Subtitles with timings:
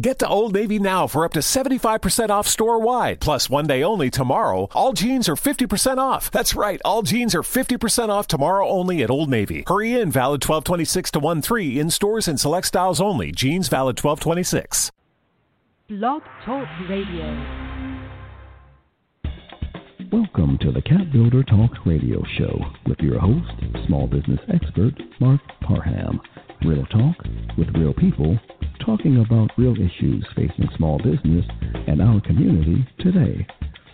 [0.00, 3.20] Get to Old Navy now for up to 75% off store wide.
[3.20, 6.32] Plus, one day only tomorrow, all jeans are 50% off.
[6.32, 9.62] That's right, all jeans are 50% off tomorrow only at Old Navy.
[9.68, 13.30] Hurry in, valid 1226 to 1 3 in stores and select styles only.
[13.30, 14.90] Jeans valid 1226.
[15.88, 17.26] Blog Talk Radio.
[20.10, 26.20] Welcome to the CAPBuilder Talk radio show with your host, small business expert Marc Parham.
[26.64, 27.16] Real talk
[27.58, 28.38] with real people
[28.84, 31.44] talking about real issues facing small business
[31.86, 33.46] and our community today.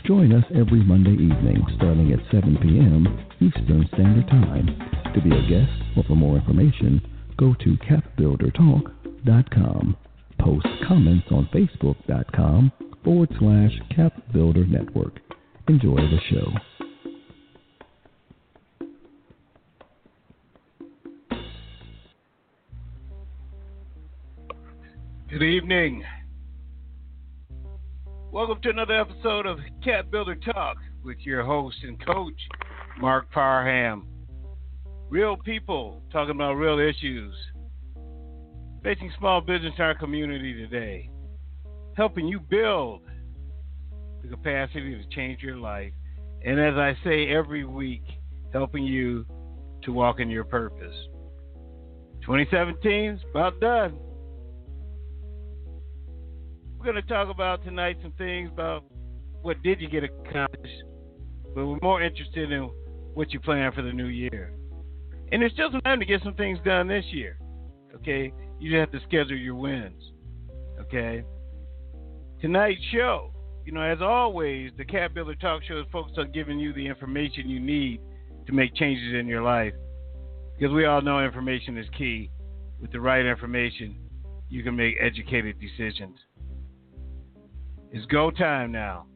[0.04, 3.26] Join us every Monday evening starting at 7 p.m.
[3.40, 4.68] Eastern Standard Time.
[5.14, 7.00] To be a guest or for more information,
[7.36, 9.96] go to capbuildertalk.com.
[10.38, 12.70] Post comments on facebook.com
[13.02, 15.18] forward slash capbuilder network.
[15.66, 16.52] Enjoy the show.
[25.30, 26.02] Good evening.
[28.32, 32.34] Welcome to another episode of CAPBuilder Talk with your host and coach,
[32.98, 34.08] Marc Parham.
[35.08, 37.32] Real people talking about real issues
[38.82, 41.08] facing small business in our community today,
[41.96, 43.02] helping you build
[44.22, 45.92] the capacity to change your life.
[46.44, 48.02] And as I say every week,
[48.52, 49.24] helping you
[49.84, 50.96] to walk in your purpose.
[52.22, 53.96] 2017 is about done.
[56.80, 58.84] We're going to talk about tonight some things about
[59.42, 60.82] what did you get accomplished,
[61.54, 62.70] but we're more interested in
[63.12, 64.54] what you plan for the new year.
[65.30, 67.38] And there's still some time to get some things done this year.
[67.96, 68.32] Okay?
[68.58, 70.02] You just have to schedule your wins.
[70.80, 71.22] Okay?
[72.40, 73.30] Tonight's show
[73.64, 77.48] you know, as always, the CAPBuilder Talk Show is focused on giving you the information
[77.48, 78.00] you need
[78.46, 79.74] to make changes in your life.
[80.58, 82.30] Because we all know information is key.
[82.80, 83.96] With the right information,
[84.48, 86.16] you can make educated decisions.
[87.92, 89.06] It's go time now.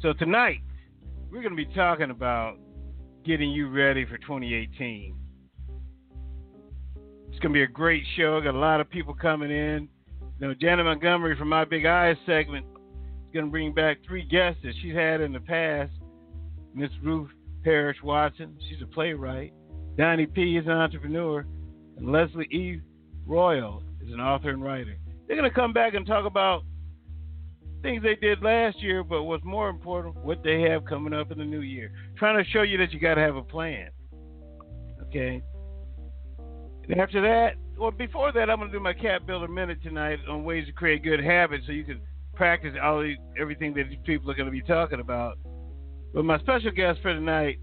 [0.00, 0.58] So, tonight,
[1.30, 2.56] we're going to be talking about
[3.24, 5.16] getting you ready for 2018.
[7.30, 8.40] It's going to be a great show.
[8.40, 9.88] Got a lot of people coming in.
[10.40, 14.24] You know, Janet Montgomery from My Big Eyes segment is going to bring back three
[14.24, 15.92] guests that she's had in the past.
[16.74, 17.30] Miss Ruth
[17.62, 19.52] Parrish Watson, she's a playwright.
[19.96, 21.46] Donnie P is an entrepreneur.
[21.96, 22.80] And Leslie E.
[23.26, 24.96] Royal is an author and writer.
[25.28, 26.64] They're going to come back and talk about
[27.82, 31.38] things they did last year, but what's more important, what they have coming up in
[31.38, 31.92] the new year.
[32.16, 33.90] Trying to show you that you got to have a plan.
[35.02, 35.42] Okay?
[36.88, 40.44] And after that, well, before that, I'm going to do my CAPBuilder Minute tonight on
[40.44, 42.00] ways to create good habits so you can
[42.34, 45.38] practice all these, everything that these people are going to be talking about.
[46.14, 47.58] But my special guests for tonight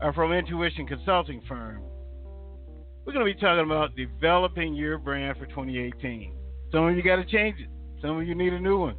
[0.00, 1.82] are from Intuition Consulting Firm.
[3.04, 6.34] We're going to be talking about developing your brand for 2018.
[6.70, 7.68] Some of you got to change it.
[8.00, 8.96] Some of you need a new one.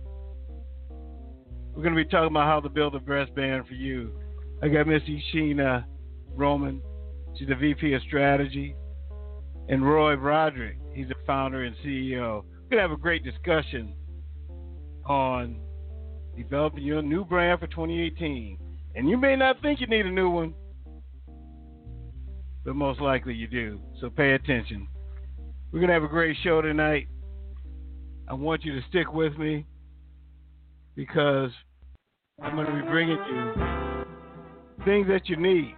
[1.74, 4.12] We're going to be talking about how to build a best brand for you.
[4.62, 5.86] I got Miss Eshena
[6.36, 6.82] Roman.
[7.38, 8.76] She's the VP of Strategy.
[9.70, 10.78] And Roy Broderick.
[10.94, 12.44] He's the founder and CEO.
[12.44, 13.94] We're going to have a great discussion
[15.06, 15.62] on
[16.36, 18.58] developing your new brand for 2018.
[18.96, 20.54] And you may not think you need a new one,
[22.66, 23.80] but most likely you do.
[24.02, 24.88] So pay attention.
[25.72, 27.08] We're going to have a great show tonight.
[28.30, 29.66] I want you to stick with me
[30.96, 31.52] because
[32.42, 34.06] I'm going to be bringing you
[34.86, 35.76] things that you need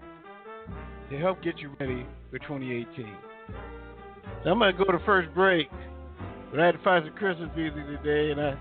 [1.10, 3.16] to help get you ready for 2018.
[4.44, 5.70] So I'm going to go to first break,
[6.50, 8.58] but I had to find some Christmas music today, and I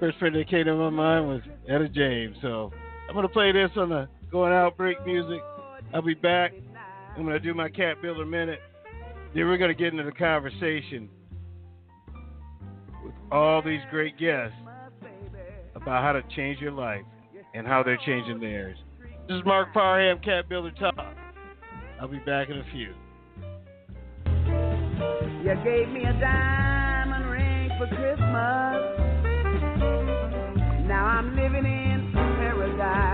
[0.00, 2.36] First friend that came to my mind was Etta James.
[2.42, 2.72] So
[3.08, 5.40] I'm gonna play this on the going out break music.
[5.94, 6.52] I'll be back.
[7.16, 8.58] I'm gonna do my CAPBuilder minute.
[9.34, 11.08] Then we're gonna get into the conversation
[13.34, 14.56] all these great guests
[15.74, 17.02] about how to change your life
[17.52, 18.78] and how they're changing theirs.
[19.28, 21.16] This is Marc Parham, CAPBuilder Talk.
[22.00, 22.94] I'll be back in a few.
[25.42, 28.78] You gave me a diamond ring for Christmas.
[30.86, 33.13] Now I'm living in paradise.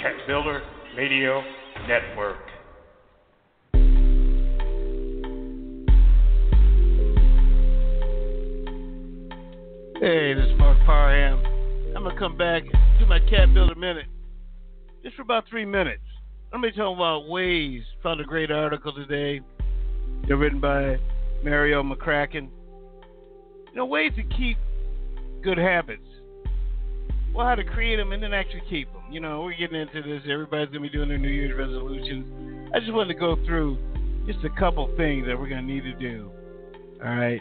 [0.00, 0.62] Cat Builder
[0.96, 1.42] Radio
[1.86, 2.38] Network.
[10.00, 11.44] Hey, this is Marc Parham.
[11.96, 12.64] I'm gonna come back
[13.02, 14.06] do my CAPBuilder minute,
[15.02, 16.02] just for about three minutes.
[16.52, 17.82] I'm gonna be talking about ways.
[18.02, 19.40] Found a great article today.
[20.26, 20.98] They're written by
[21.42, 22.48] Mario McCracken.
[23.70, 24.56] You know, ways to keep
[25.42, 26.06] good habits.
[27.34, 29.02] Well, how to create them and then actually keep them.
[29.10, 30.22] You know, we're getting into this.
[30.30, 32.70] Everybody's gonna be doing their New Year's resolutions.
[32.74, 33.78] I just wanted to go through
[34.26, 36.30] just a couple things that we're gonna need to do.
[37.02, 37.40] All right.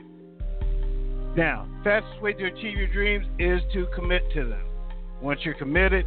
[1.35, 4.63] Now, the fastest way to achieve your dreams is to commit to them.
[5.21, 6.05] Once you're committed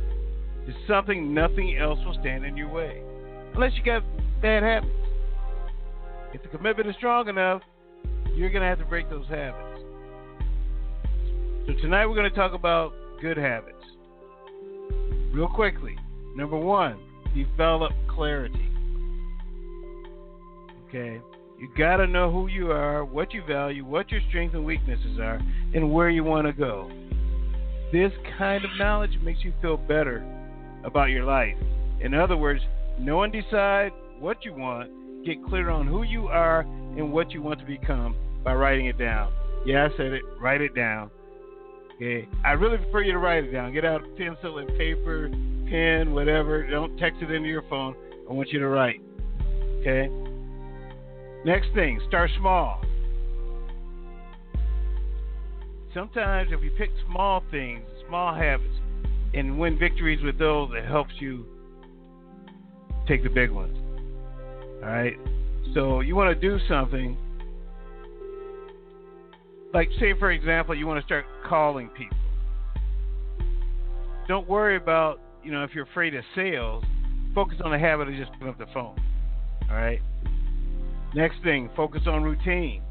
[0.67, 3.03] to something, nothing else will stand in your way.
[3.55, 4.03] Unless you got
[4.43, 4.93] bad habits.
[6.35, 7.63] If the commitment is strong enough,
[8.35, 9.81] you're going to have to break those habits.
[11.67, 12.93] So tonight we're going to talk about
[13.23, 13.74] good habits.
[15.35, 15.97] Real quickly.
[16.37, 16.97] Number one,
[17.35, 18.71] develop clarity.
[20.87, 21.21] Okay.
[21.59, 25.19] You got to know who you are, what you value, what your strengths and weaknesses
[25.19, 25.41] are,
[25.75, 26.89] and where you want to go.
[27.93, 30.25] This kind of knowledge makes you feel better
[30.85, 31.57] about your life.
[32.01, 32.61] In other words,
[33.01, 33.91] know and decide
[34.21, 38.15] what you want, get clear on who you are and what you want to become
[38.45, 39.33] by writing it down.
[39.67, 40.23] Yeah, I said it.
[40.41, 41.11] Write it down.
[41.96, 42.29] Okay.
[42.44, 43.73] I really prefer you to write it down.
[43.73, 45.29] Get out a pencil and paper,
[45.69, 46.69] pen, whatever.
[46.69, 47.94] Don't text it into your phone.
[48.29, 49.00] I want you to write.
[49.81, 50.08] Okay.
[51.44, 52.81] Next thing, start small.
[55.93, 58.75] Sometimes if you pick small things, small habits,
[59.35, 61.44] and win victories with those, it helps you
[63.06, 63.76] take the big ones.
[64.82, 65.17] All right.
[65.75, 67.17] So you want to do something
[69.75, 72.17] like, say for example, you want to start calling people.
[74.29, 76.85] Don't worry about you know if you're afraid of sales.
[77.35, 78.97] Focus on the habit of just picking up the phone.
[79.69, 80.00] All right.
[81.15, 82.82] Next thing, focus on routine.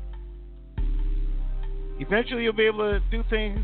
[2.00, 3.60] Eventually, you'll be able to do things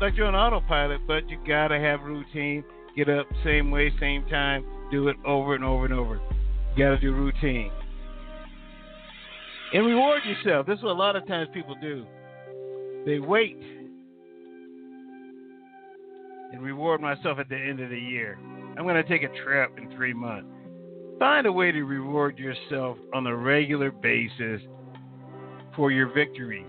[0.00, 2.64] like you're on autopilot, but you gotta have routine.
[2.96, 4.64] Get up same way, same time.
[4.90, 6.20] Do it over and over and over.
[6.74, 7.70] You gotta do routine.
[9.74, 10.66] And reward yourself.
[10.66, 12.06] This is what a lot of times people do.
[13.04, 13.58] They wait
[16.52, 18.38] and reward myself at the end of the year.
[18.76, 20.48] I'm gonna take a trip in three months.
[21.18, 24.60] Find a way to reward yourself on a regular basis
[25.74, 26.66] for your victories.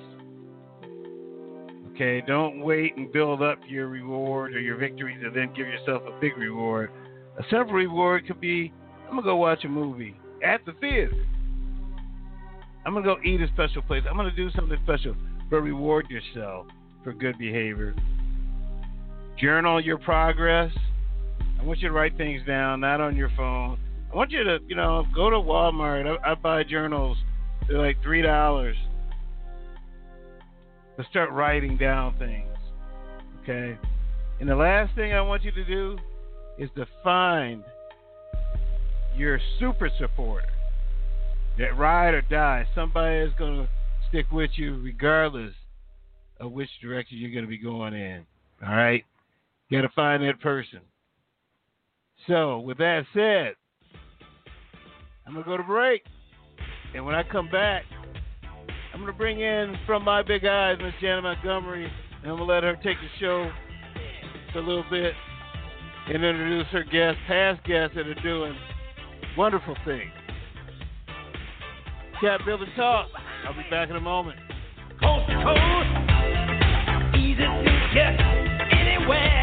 [1.92, 6.02] Okay, don't wait and build up your reward or your victories and then give yourself
[6.08, 6.90] a big reward.
[7.38, 8.74] A simple reward could be
[9.06, 11.14] I'm gonna go watch a movie at the theater.
[12.86, 14.04] I'm gonna go eat a special place.
[14.10, 15.16] I'm gonna do something special,
[15.50, 16.68] but reward yourself
[17.04, 17.96] for good behavior.
[19.40, 20.72] Journal your progress.
[21.60, 23.80] I want you to write things down, not on your phone.
[24.12, 26.18] I want you to, you know, go to Walmart.
[26.24, 27.18] I, I buy journals.
[27.68, 28.76] They're like three dollars.
[30.98, 32.56] To start writing down things.
[33.42, 33.78] Okay.
[34.40, 35.98] And the last thing I want you to do
[36.58, 37.64] is to find
[39.16, 40.48] your super supporter.
[41.58, 42.68] That ride or die.
[42.76, 43.68] Somebody is gonna
[44.14, 45.56] stick with you regardless
[46.40, 48.24] of which direction you're gonna be going in.
[48.64, 49.04] All right?
[49.70, 50.82] You gotta find that person.
[52.28, 53.56] So with that said,
[55.26, 56.04] I'm gonna go to break,
[56.94, 57.86] and when I come back,
[58.94, 62.62] I'm gonna bring in from my big eyes Miss Janet Montgomery, and I'm gonna let
[62.62, 63.52] her take the show
[64.56, 65.16] a little bit
[66.06, 68.56] and introduce her guests, past guests that are doing
[69.36, 70.12] wonderful things.
[72.22, 73.08] CAPBuilder Talk.
[73.46, 74.40] I'll be back in a moment.
[75.02, 75.90] Coast to coast,
[77.18, 78.20] easy to get
[78.72, 79.43] anywhere.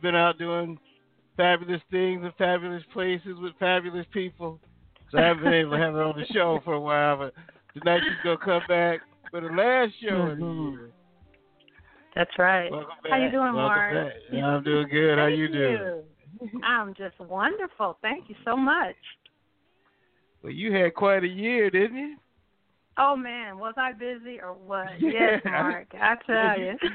[0.00, 0.78] Been out doing
[1.36, 4.60] fabulous things in fabulous places with fabulous people.
[5.10, 7.34] So I haven't been able to have her on the show for a while, but
[7.74, 10.70] tonight she's gonna come back for the last show of the mm-hmm.
[10.78, 10.90] year.
[12.14, 12.70] That's right.
[12.70, 13.94] Welcome How you doing, Welcome Mark?
[13.94, 14.12] back.
[14.32, 15.18] Yeah, I'm doing good.
[15.18, 16.02] How you doing?
[16.42, 16.60] you.
[16.64, 17.98] I'm just wonderful.
[18.02, 18.96] Thank you so much.
[20.42, 22.16] Well, you had quite a year, didn't you?
[22.98, 24.88] Oh man, was I busy or what?
[25.00, 25.10] Yeah.
[25.12, 25.88] Yes, Mark.
[25.94, 26.74] I tell you.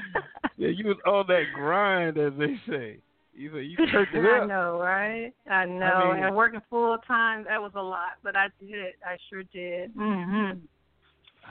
[0.58, 2.98] Yeah, you was on that grind, as they say.
[3.34, 4.44] You you turned it up.
[4.44, 5.32] I know, right?
[5.50, 6.12] I know.
[6.14, 8.94] mean- and working full time, that was a lot, but I did it.
[9.04, 9.94] I sure did.
[9.94, 10.60] Mm-hmm.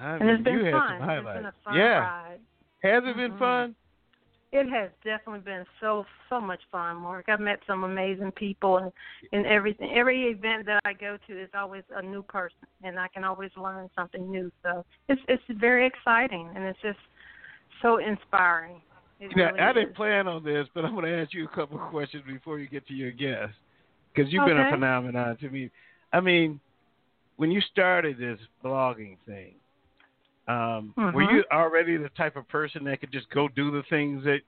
[0.04, 1.00] I And it's mean, been you had fun.
[1.00, 2.00] some It's been a fun yeah.
[2.00, 2.40] ride.
[2.82, 3.40] Has it been Mhm.
[3.40, 3.76] fun?
[4.58, 7.26] It has definitely been so so much fun, Mark.
[7.28, 8.92] I've met some amazing people, and
[9.34, 9.92] and everything.
[9.94, 13.52] Every event that I go to is always a new person, and I can always
[13.58, 14.50] learn something new.
[14.64, 17.00] So it's it's very exciting, and it's just
[17.82, 18.82] so inspiring.
[19.20, 19.76] It You really I is.
[19.76, 22.58] didn't plan on this, but I'm going to ask you a couple of questions before
[22.58, 23.54] you get to your guest,
[24.14, 25.70] because you've been a phenomenon to me.
[26.14, 26.62] I mean,
[27.36, 29.56] when you started this blogging thing,
[30.48, 31.32] um, were Mhm.
[31.38, 34.42] you already the type of person that could just go do the things that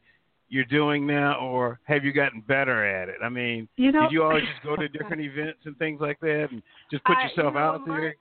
[0.49, 3.17] you're doing now, or have you gotten better at it?
[3.21, 4.87] I mean, You know- did you always just go to
[5.17, 6.61] different events and things like that, and
[6.91, 8.01] just put I- yourself you know, out there?
[8.01, 8.17] Mark,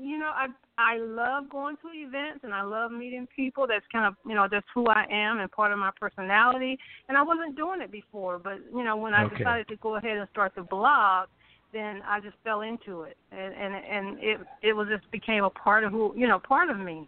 [0.00, 3.64] you know, I I love going to events and I love meeting people.
[3.66, 6.76] That's kind of you know that's who I am and part of my personality.
[7.08, 9.36] And I wasn't doing it before, but you know when I Okay.
[9.36, 11.28] decided to go ahead and start the blog,
[11.74, 15.50] then I just fell into it, and and and it it was just became a
[15.50, 17.06] part of who you know part of me,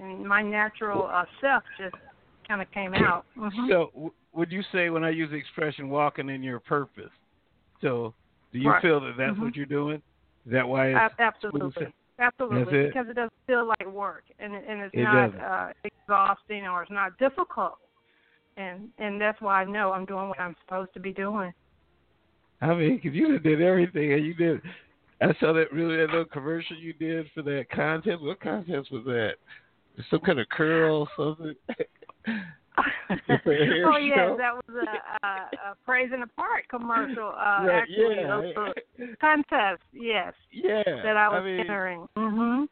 [0.00, 1.94] and my natural uh, self just
[2.48, 3.24] kind of came out.
[3.38, 3.68] Mhm.
[3.68, 7.12] So, w- would you say when I use the expression "walking in your purpose"?
[7.80, 8.14] So,
[8.52, 8.82] do you Right.
[8.82, 9.44] feel that that's Mhm.
[9.44, 10.02] what you're doing?
[10.44, 11.92] Is that why it's Ab- absolutely.
[12.18, 12.88] Absolutely, it?
[12.88, 15.40] because it doesn't feel like work, and and it's It not doesn't.
[15.40, 17.78] uh, exhausting or it's not difficult,
[18.58, 21.52] and and that's why I know I'm doing what I'm supposed to be doing.
[22.62, 24.60] I mean, because you did everything, and you did.
[25.22, 28.22] I saw that really that little commercial you did for that contest.
[28.22, 29.34] What contest was that?
[30.10, 31.54] Some kind of curl, something.
[33.12, 34.86] Oh yeah, that was
[35.22, 35.28] a, a,
[35.72, 37.28] a praise in the park commercial.
[37.36, 39.12] Uh, actually, yeah.
[39.20, 39.82] contest.
[39.92, 40.32] Yes.
[40.50, 42.06] Yeah, That I I was mean- entering.
[42.16, 42.68] Mhm.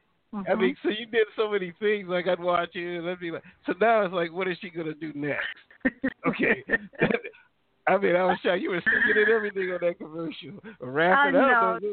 [0.48, 2.08] I mean, so you did so many things.
[2.08, 4.70] Like I'd watch you, and I'd be like, so now it's like, what is she
[4.70, 5.46] gonna do next?
[6.26, 6.62] Okay.
[7.88, 8.60] I mean, I was shocked.
[8.60, 11.36] You were singing and everything on that commercial, Wrapping rapping.
[11.36, 11.90] I don't know.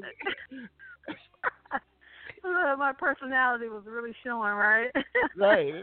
[2.44, 4.92] Uh, my personality was really showing, right?
[5.38, 5.74] Right.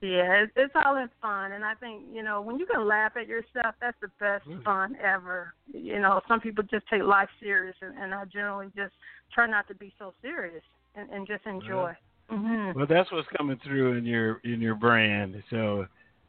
[0.00, 3.16] Yeah, it's, it's all in fun, and I think you know when you can laugh
[3.16, 5.52] at yourself, that's the best fun ever.
[5.72, 8.92] You know, some people just take life serious, and, and I generally just
[9.34, 10.62] try not to be so serious
[10.94, 11.94] and, and just enjoy.
[12.30, 15.42] hmm Well, that's what's coming through in your in your brand.
[15.50, 15.86] So,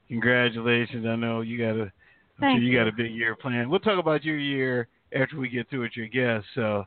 [0.07, 1.05] congratulations.
[1.05, 1.91] I know you got a.
[2.39, 2.79] I'm Thank sure you you.
[2.79, 3.69] got a big year planned.
[3.69, 6.47] We'll talk about your year after we get through with your guests.
[6.55, 6.85] So,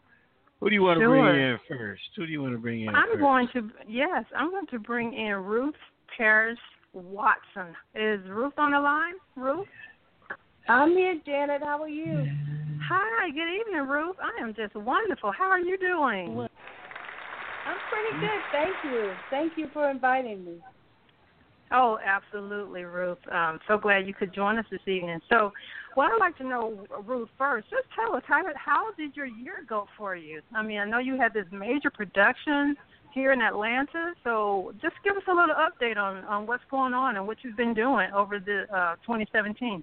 [0.60, 2.02] who do you want to bring in first?
[2.16, 3.20] Who do you want to bring in I'm first?
[3.20, 5.74] going to yes, I'm going to bring in Ruth
[6.16, 6.58] Paris
[6.94, 7.74] Watson.
[7.94, 9.14] Is Ruth on the line?
[9.36, 9.66] Ruth?
[10.68, 11.62] I'm here, Janet.
[11.62, 12.26] How are you?
[12.88, 14.16] Hi, good evening, Ruth.
[14.22, 15.32] I am just wonderful.
[15.36, 16.48] How are you doing?
[17.66, 19.12] I'm pretty good, thank you.
[19.30, 20.54] Thank you for inviting me.
[21.72, 23.18] Oh, absolutely, Ruth.
[23.30, 25.20] Um, so glad you could join us this evening.
[25.30, 25.52] So,
[25.94, 29.64] what I'd like to know, Ruth, first, just tell us how how did your year
[29.66, 30.42] go for you?
[30.54, 32.76] I mean, I know you had this major production
[33.12, 37.16] here in Atlanta, so just give us a little update on on what's going on
[37.16, 39.82] and what you've been doing over the uh, 2017.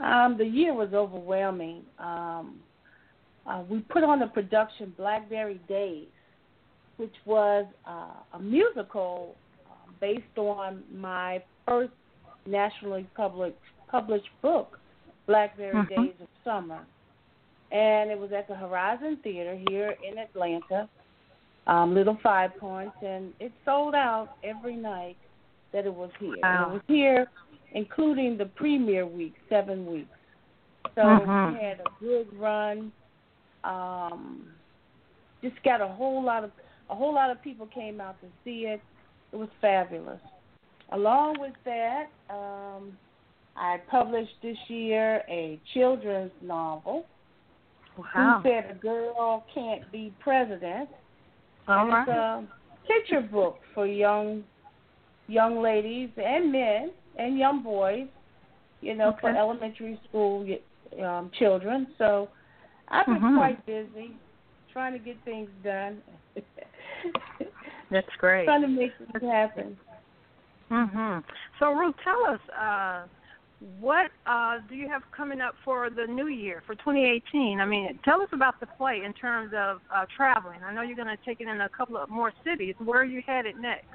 [0.00, 1.82] Um, the year was overwhelming.
[1.98, 2.60] Um,
[3.46, 6.08] uh, we put on the production Blackberry Days,
[6.96, 9.36] which was uh, a musical
[10.04, 11.92] based on my first
[12.46, 13.56] nationally published
[13.88, 14.78] published book,
[15.26, 15.88] Blackberry Mhm.
[15.88, 16.84] Days of Summer,
[17.70, 20.88] and it was at the Horizon Theater here in Atlanta,
[21.66, 25.16] um, Little Five Points, and it sold out every night
[25.72, 26.36] that it was here.
[26.42, 26.66] Wow.
[26.68, 27.26] it was here
[27.72, 30.18] including the premiere week, seven weeks.
[30.94, 31.54] So Mhm.
[31.54, 32.92] we had a good run.
[33.64, 34.54] Um,
[35.42, 36.52] just got a whole lot of
[36.90, 38.80] a whole lot of people came out to see it.
[39.34, 40.20] It was fabulous.
[40.92, 42.92] Along with that, um,
[43.56, 47.06] I published this year a children's novel.
[47.98, 48.40] Wow.
[48.44, 50.88] Who said a girl can't be president?
[51.66, 52.02] All right.
[52.02, 52.44] It's a
[52.86, 54.44] picture book for young
[55.26, 58.06] young ladies and men and young boys,
[58.82, 60.46] you know, for elementary school
[61.02, 61.88] um, children.
[61.98, 62.28] So
[62.86, 63.36] I've been Mhm.
[63.36, 64.12] quite busy
[64.72, 66.02] trying to get things done.
[67.94, 68.46] That's great.
[68.46, 68.90] trying to make
[69.22, 69.78] happen.
[70.68, 71.22] Mhm.
[71.60, 73.06] So Ruth, tell us uh,
[73.78, 77.60] what uh, do you have coming up for the new year for 2018?
[77.60, 80.58] I mean, tell us about the play in terms of uh, traveling.
[80.64, 82.74] I know you're going to take it in a couple of more cities.
[82.78, 83.86] Where are you headed next?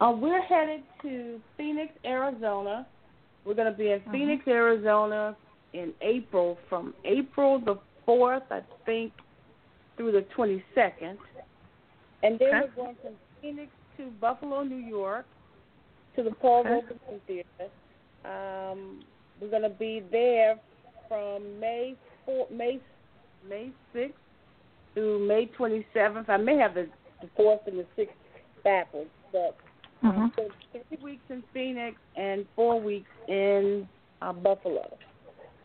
[0.00, 2.86] Uh, we're headed to Phoenix, Arizona.
[3.44, 5.36] We're going to be in Phoenix, Arizona
[5.74, 7.76] in April, from April the
[8.08, 9.12] 4th, I think,
[9.96, 11.18] through the 22nd.
[12.22, 12.60] And then Okay.
[12.76, 15.26] we're going from Phoenix to Buffalo, New York,
[16.16, 16.70] to the Paul Okay.
[16.70, 17.70] Robeson Theater.
[18.24, 19.04] Um,
[19.40, 20.58] we're going to be there
[21.08, 22.80] from May 4, May
[23.48, 24.12] May 6th
[24.94, 26.28] through May 27th.
[26.28, 26.88] I may have the,
[27.20, 28.08] the 4th and the 6th
[28.62, 29.56] backwards, but
[30.04, 30.32] Mhm.
[30.36, 33.88] so three weeks in Phoenix and four weeks in
[34.20, 34.96] uh, Buffalo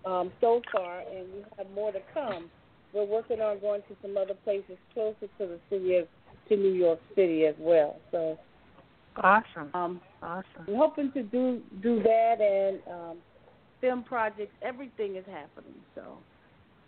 [0.06, 2.50] um, so far, and we have more to come.
[2.94, 6.08] We're working on going to some other places closer to the city of
[6.50, 7.98] to New York City as well.
[8.12, 8.38] So
[9.18, 9.70] Awesome.
[9.74, 10.66] um, Awesome.
[10.68, 13.18] we're hoping to do do that and um,
[13.82, 14.54] film projects.
[14.62, 15.76] Everything is happening.
[15.96, 16.18] So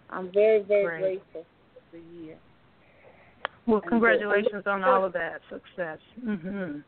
[0.10, 1.02] I'm very very Great.
[1.02, 2.36] grateful for the year.
[3.68, 6.00] Well, congratulations on all of that success.
[6.24, 6.84] Mhm.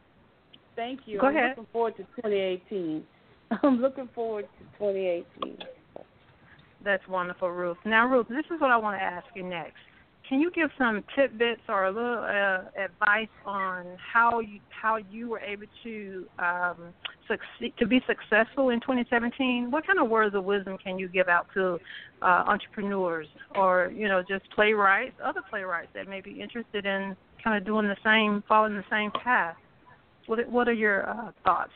[0.76, 1.20] Thank you.
[1.20, 1.50] Go I'm ahead.
[1.50, 3.04] looking forward to 2018.
[3.64, 5.58] I'm looking forward to 2018.
[6.84, 7.78] That's wonderful, Ruth.
[7.86, 9.78] Now, Ruth, this is what I want to ask you next.
[10.32, 15.28] Can you give some tidbits or a little uh, advice on how you how you
[15.28, 16.94] were able to um,
[17.28, 19.70] succeed to be successful in 2017?
[19.70, 21.80] What kind of words of wisdom can you give out to
[22.22, 27.14] uh, entrepreneurs or you know just playwrights, other playwrights that may be interested in
[27.44, 29.58] kind of doing the same, following the same path?
[30.28, 31.74] What what are your uh, thoughts?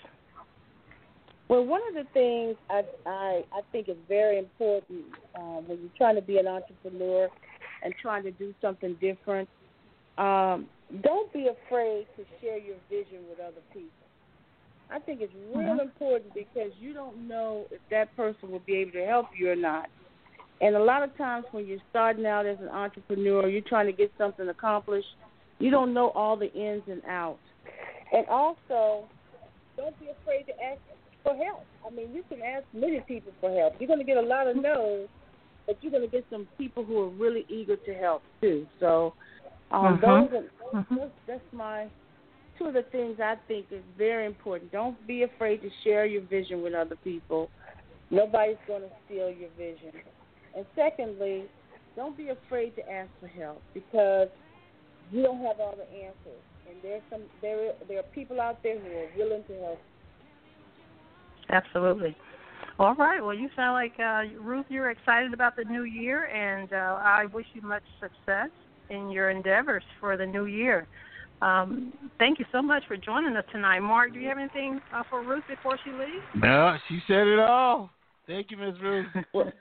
[1.50, 5.04] Well, one of the things I I, I think is very important
[5.38, 7.28] um, when you're trying to be an entrepreneur
[7.86, 9.48] and trying to do something different,
[10.18, 10.68] um,
[11.04, 13.90] don't be afraid to share your vision with other people.
[14.90, 15.82] I think it's real Mhm.
[15.82, 19.56] important because you don't know if that person will be able to help you or
[19.56, 19.90] not.
[20.62, 23.92] And a lot of times when you're starting out as an entrepreneur, you're trying to
[23.92, 25.08] get something accomplished,
[25.60, 27.40] you don't know all the ins and outs.
[28.14, 29.10] And also,
[29.76, 30.80] don't be afraid to ask
[31.24, 31.66] for help.
[31.86, 33.74] I mean, you can ask many people for help.
[33.80, 35.10] You're going to get a lot of no's,
[35.66, 38.68] but you're going to get some people who are really eager to help too.
[38.80, 39.14] So,
[39.72, 40.02] um, Mhm.
[40.02, 41.00] those are Mhm.
[41.00, 41.90] that's, that's my
[42.58, 44.72] two of the things I think is very important.
[44.72, 47.50] Don't be afraid to share your vision with other people.
[48.10, 49.92] Nobody's going to steal your vision.
[50.56, 51.50] And secondly,
[51.96, 54.30] don't be afraid to ask for help because
[55.12, 56.44] you don't have all the answers.
[56.68, 59.82] And there's some there there are people out there who are willing to help.
[61.50, 62.16] Absolutely.
[62.80, 63.22] All right.
[63.24, 64.66] Well, you sound like uh, Ruth.
[64.70, 68.50] You're excited about the new year, and uh, I wish you much success
[68.90, 70.88] in your endeavors for the new year.
[71.42, 74.14] Um, thank you so much for joining us tonight, Mark.
[74.14, 76.24] Do you have anything uh, for Ruth before she leaves?
[76.36, 77.90] No, she said it all.
[78.28, 79.08] Thank you, Miss Ruth.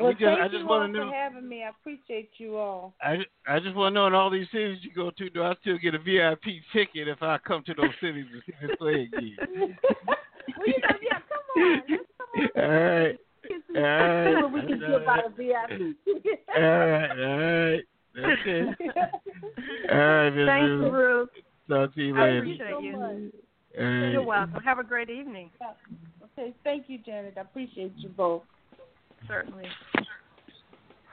[0.00, 1.62] Well, We just- thank I just you wanna all know- for having me.
[1.62, 2.94] I appreciate you all.
[3.00, 5.54] I, I just want to know in all these cities you go to, do I
[5.60, 9.02] still get a VIP ticket if I come to those cities to see this play
[9.12, 9.36] again?
[10.08, 10.16] well,
[10.66, 11.72] you know, yeah, come on.
[11.72, 12.15] Let's come on.
[12.56, 13.16] All right.
[13.76, 14.28] All right.
[14.28, 15.96] See what we can do about a VIP.
[16.56, 17.10] All right.
[17.10, 17.80] All right.
[18.18, 18.62] Okay.
[19.92, 20.92] All right, Miss Thanks, Ruth.
[20.92, 21.28] Ruth.
[21.68, 22.22] Talk to you later.
[22.22, 22.38] I later.
[22.38, 22.96] appreciate you.
[23.78, 24.12] All right.
[24.12, 24.62] You're welcome.
[24.64, 25.50] Have a great evening.
[26.38, 27.34] Okay, thank you, Janet.
[27.36, 28.42] I appreciate you both.
[29.28, 29.66] Certainly.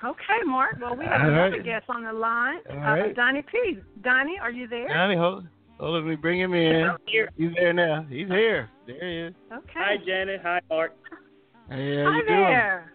[0.04, 0.78] Okay, Mark.
[0.82, 1.64] Well, we have All another right.
[1.64, 2.60] guest on the line.
[2.70, 3.16] All Uh, right.
[3.16, 3.78] Donnie P.
[4.04, 4.88] Donnie, are you there?
[4.90, 5.46] Donnie, hold,
[5.80, 6.90] hold on, let me bring him in.
[7.38, 8.06] He's there now.
[8.10, 8.70] He's here.
[8.88, 9.34] There he is.
[9.52, 9.72] Okay.
[9.76, 10.42] Hi, Janet.
[10.44, 10.92] Hi, Mark.
[11.70, 12.28] Hey, how Hi you doing?
[12.28, 12.94] there.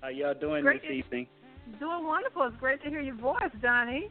[0.00, 1.26] How y'all doing Great this to- evening?
[1.78, 2.42] Doing wonderful.
[2.44, 4.10] It's great to hear your voice, Donnie.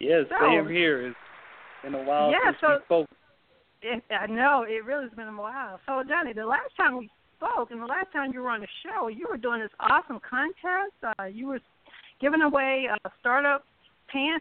[0.00, 1.06] Yes, So- same here.
[1.08, 1.16] It's
[1.82, 3.10] been a while Yeah, since so- we spoke.
[3.82, 5.80] It, I know it really has been a while.
[5.86, 8.68] So, Johnny, the last time we spoke, and the last time you were on the
[8.84, 10.92] show, you were doing this awesome contest.
[11.18, 11.60] Uh, you were
[12.20, 13.64] giving away uh, startup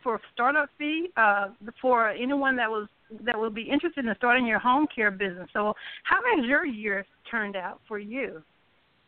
[0.04, 1.50] for a startup fee uh,
[1.82, 2.88] for anyone that was
[3.26, 5.50] that would be interested in starting your home care business.
[5.54, 8.42] So, how has your year turned out for you?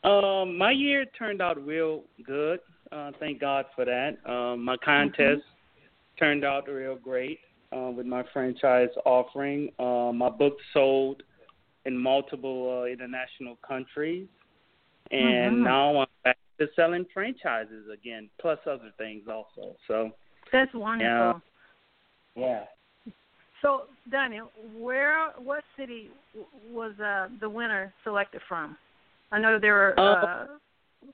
[0.03, 2.59] Um, my year turned out real good.
[2.91, 4.17] Uh, thank God for that.
[4.29, 6.17] Um, my contest mm-hmm.
[6.19, 7.39] turned out real great
[7.75, 9.69] uh, with my franchise offering.
[9.79, 11.23] Uh, my book sold
[11.85, 14.27] in multiple uh, international countries,
[15.11, 15.63] and mm-hmm.
[15.63, 19.75] now I'm back to selling franchises again, plus other things also.
[19.87, 20.11] So
[20.53, 21.41] that's wonderful.
[22.35, 22.63] Yeah.
[23.05, 23.13] yeah.
[23.61, 26.09] So, Daniel, where, what city
[26.71, 28.77] was uh, the winner selected from?
[29.31, 30.45] I know there were uh,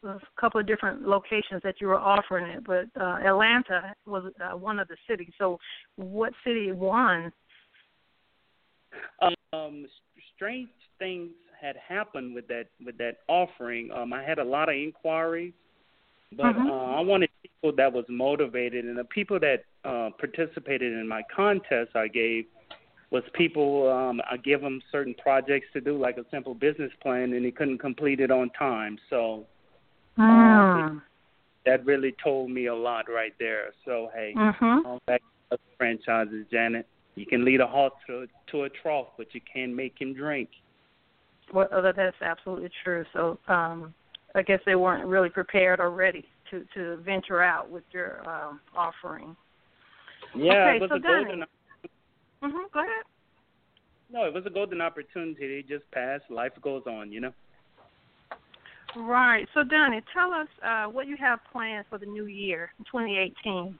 [0.03, 4.31] uh, a couple of different locations that you were offering it, but uh, Atlanta was
[4.43, 5.31] uh, one of the cities.
[5.37, 5.57] So,
[5.95, 7.31] what city won?
[9.53, 9.85] Um,
[10.35, 11.29] strange things
[11.61, 13.91] had happened with that with that offering.
[13.91, 15.53] Um, I had a lot of inquiries,
[16.35, 16.69] but mm-hmm.
[16.69, 21.23] uh, I wanted people that was motivated, and the people that uh, participated in my
[21.35, 22.45] contest I gave
[23.11, 27.33] was people um, I give them certain projects to do, like a simple business plan,
[27.33, 28.97] and they couldn't complete it on time.
[29.09, 29.45] So
[30.17, 30.97] mm.
[30.97, 30.99] uh,
[31.65, 33.73] that really told me a lot right there.
[33.85, 34.85] So hey, mm-hmm.
[34.85, 36.87] on back to franchises, Janet.
[37.15, 40.49] You can lead a horse to to a trough, but you can't make him drink.
[41.51, 43.03] Well, that's absolutely true.
[43.11, 43.95] So um,
[44.35, 48.59] I guess they weren't really prepared or ready to to venture out with your um,
[48.75, 49.35] offering.
[50.35, 51.39] Yeah, okay, it was so a golden.
[52.43, 52.57] Mm-hmm.
[52.73, 53.05] Go ahead.
[54.11, 55.61] No, it was a golden opportunity.
[55.61, 56.23] They just passed.
[56.29, 57.33] Life goes on, you know.
[58.95, 59.47] Right.
[59.53, 63.77] So, Donnie, tell us uh, what you have planned for the new year, 2018.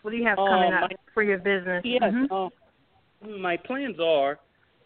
[0.00, 1.82] What do you have coming Um, up for your business?
[1.84, 2.02] Yes.
[2.02, 2.30] Mhm.
[2.30, 4.38] Um, my plans are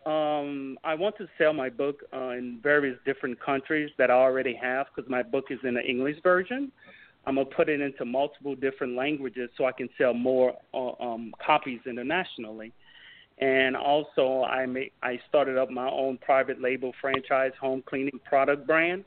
[0.07, 4.55] um, I want to sell my book uh, in various different countries that I already
[4.55, 6.71] have because my book is in the English version.
[7.27, 11.35] I'm gonna put it into multiple different languages so I can sell more uh, um,
[11.45, 12.73] copies internationally.
[13.38, 18.66] And also, I may, I started up my own private label franchise home cleaning product
[18.66, 19.05] brand.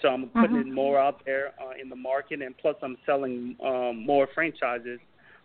[0.00, 0.60] So I'm putting Mhm.
[0.62, 4.98] it more out there uh, in the market, and plus I'm selling um, more franchises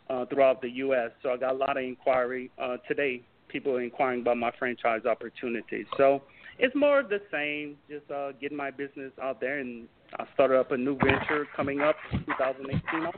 [0.10, 1.12] uh, throughout the U.S.
[1.22, 3.22] So I got a lot of inquiry uh, today.
[3.54, 5.86] People inquiring about my franchise opportunities.
[5.96, 6.24] So
[6.58, 9.60] it's more of the same, just uh, getting my business out there.
[9.60, 9.88] And
[10.20, 13.12] I started up a new venture coming up in 2018.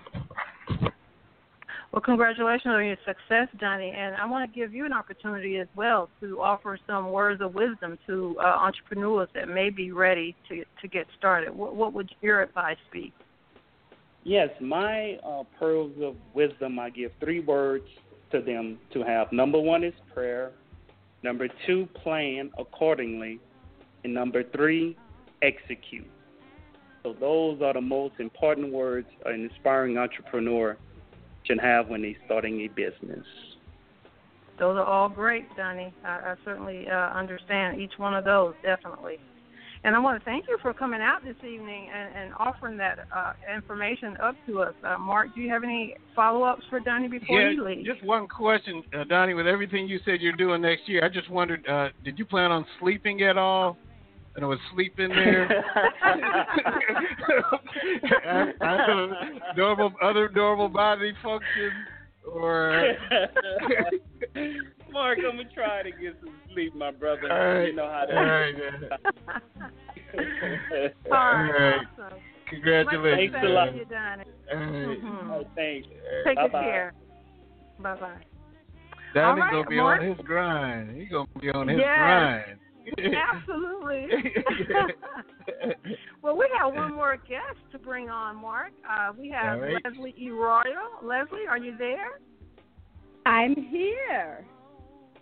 [1.91, 3.93] Well, congratulations on your success, Donnie.
[3.95, 7.56] And I want to give you an opportunity as well to offer some words of
[7.56, 11.56] wisdom to uh, entrepreneurs that may be ready to to get started.
[11.56, 13.13] What, what would your advice be?
[14.26, 17.86] Yes, my uh, pearls of wisdom, I give three words
[18.31, 19.31] to them to have.
[19.31, 20.51] Number one is prayer.
[21.23, 23.39] Number two, plan accordingly.
[24.03, 24.97] And number three,
[25.41, 26.07] execute.
[27.03, 30.77] So those are the most important words an inspiring entrepreneur
[31.43, 33.25] should have when they're starting a business.
[34.57, 35.93] Those are all great, Donnie.
[36.03, 39.17] I, I certainly uh, understand each one of those, definitely.
[39.86, 43.06] And I want to thank you for coming out this evening and, and offering that
[43.15, 44.74] uh, information up to us.
[44.84, 47.86] Uh, Mark, do you have any follow ups for Donnie before yeah, you leave?
[47.86, 49.36] just one question, uh, Donnie.
[49.36, 52.52] With everything you said you're doing next year, I just wondered, uh, did you plan
[52.52, 53.78] on sleeping at all?
[54.36, 55.45] And I was sleeping there.
[58.62, 59.13] after
[59.56, 61.74] normal, other normal body functions,
[62.28, 62.95] or
[64.91, 67.31] Mark, I'm gonna try to get some sleep, my brother.
[67.31, 67.67] All right.
[67.67, 68.55] You know how All right,
[71.11, 71.81] All right, right.
[71.99, 72.19] awesome.
[72.49, 73.33] Congratulations.
[73.33, 73.63] Thanks a lot.
[73.65, 74.23] respect to you, Donnie.
[74.51, 75.01] All right.
[75.03, 75.29] Mhm.
[75.31, 75.87] All right, thanks.
[76.25, 76.61] Take good Bye-bye.
[76.63, 76.93] care.
[77.79, 78.25] Bye bye.
[79.13, 80.01] Donnie's All right, gonna be Mark.
[80.01, 80.97] on his grind.
[81.01, 82.45] He's gonna be on his Yes.
[82.47, 82.59] grind.
[83.15, 84.07] Absolutely.
[86.21, 88.71] well, we have one more guest to bring on, Mark.
[88.89, 89.83] Uh, we have All right.
[89.83, 90.29] Leslie E.
[90.29, 90.99] Royal.
[91.01, 92.19] Leslie, are you there?
[93.25, 94.45] I'm here.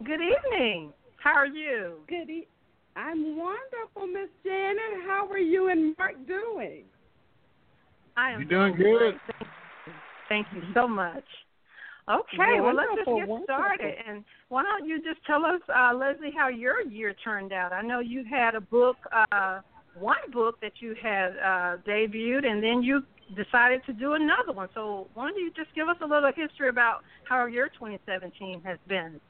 [0.03, 0.91] Good evening.
[1.23, 1.99] How are you?
[2.09, 2.29] Good.
[2.29, 2.47] E-
[2.97, 5.07] I'm wonderful, Miss Janet.
[5.07, 6.83] How are you and Mark doing?
[8.17, 9.13] I am You're doing great.
[9.15, 9.47] good.
[10.27, 11.23] Thank you so much.
[12.09, 13.55] Okay, well let's just Wonderful, get wonderful.
[13.55, 13.93] started.
[14.05, 17.71] And why don't you just tell us, uh, Leslie, how your year turned out?
[17.71, 18.97] I know you had a book,
[19.31, 19.61] uh,
[19.97, 23.03] one book that you had uh, debuted, and then you
[23.37, 24.67] decided to do another one.
[24.73, 28.77] So why don't you just give us a little history about how your 2017 has
[28.87, 29.21] been?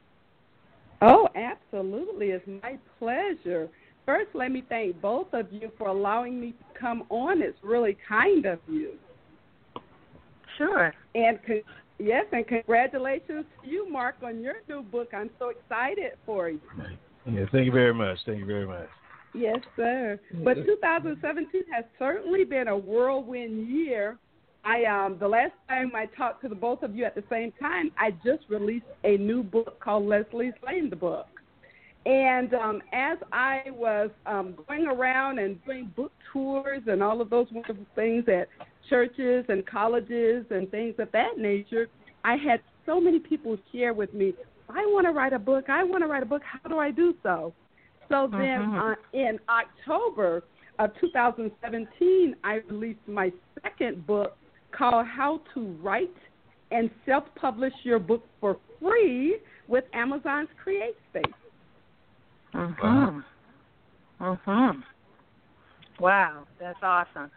[1.03, 2.27] Oh, absolutely.
[2.27, 3.69] It's my pleasure.
[4.05, 7.41] First, let me thank both of you for allowing me to come on.
[7.41, 8.93] It's really kind of you.
[10.57, 10.93] Sure.
[11.15, 11.61] And con-
[11.99, 15.09] yes, and congratulations to you, Mark, on your new book.
[15.13, 16.61] I'm so excited for you.
[17.25, 18.17] Yeah, thank you very much.
[18.25, 18.87] Thank you very much.
[19.33, 20.19] Yes, sir.
[20.43, 24.17] But 2017 has certainly been a whirlwind year
[24.63, 27.52] I um the last time I talked to the both of you at the same
[27.60, 31.28] time, I just released a new book called Leslie's Lane the book.
[32.06, 37.30] And um, as I was um, going around and doing book tours and all of
[37.30, 38.49] those wonderful things at
[38.89, 41.88] churches and colleges and things of that nature,
[42.26, 44.34] I had so many people share with me,
[44.69, 45.69] I want to write a book.
[45.69, 46.41] I want to write a book.
[46.43, 47.54] How do I do so?
[48.10, 48.78] So then Mm-hmm.
[48.78, 50.43] uh, in October
[50.80, 54.36] of 2017, I released my second book
[54.77, 56.15] called How to Write
[56.71, 61.33] and Self Publish Your Book for Free with Amazon's Create Space.
[62.53, 63.23] Mhm.
[64.19, 64.83] Mhm.
[65.99, 67.31] Wow, that's awesome.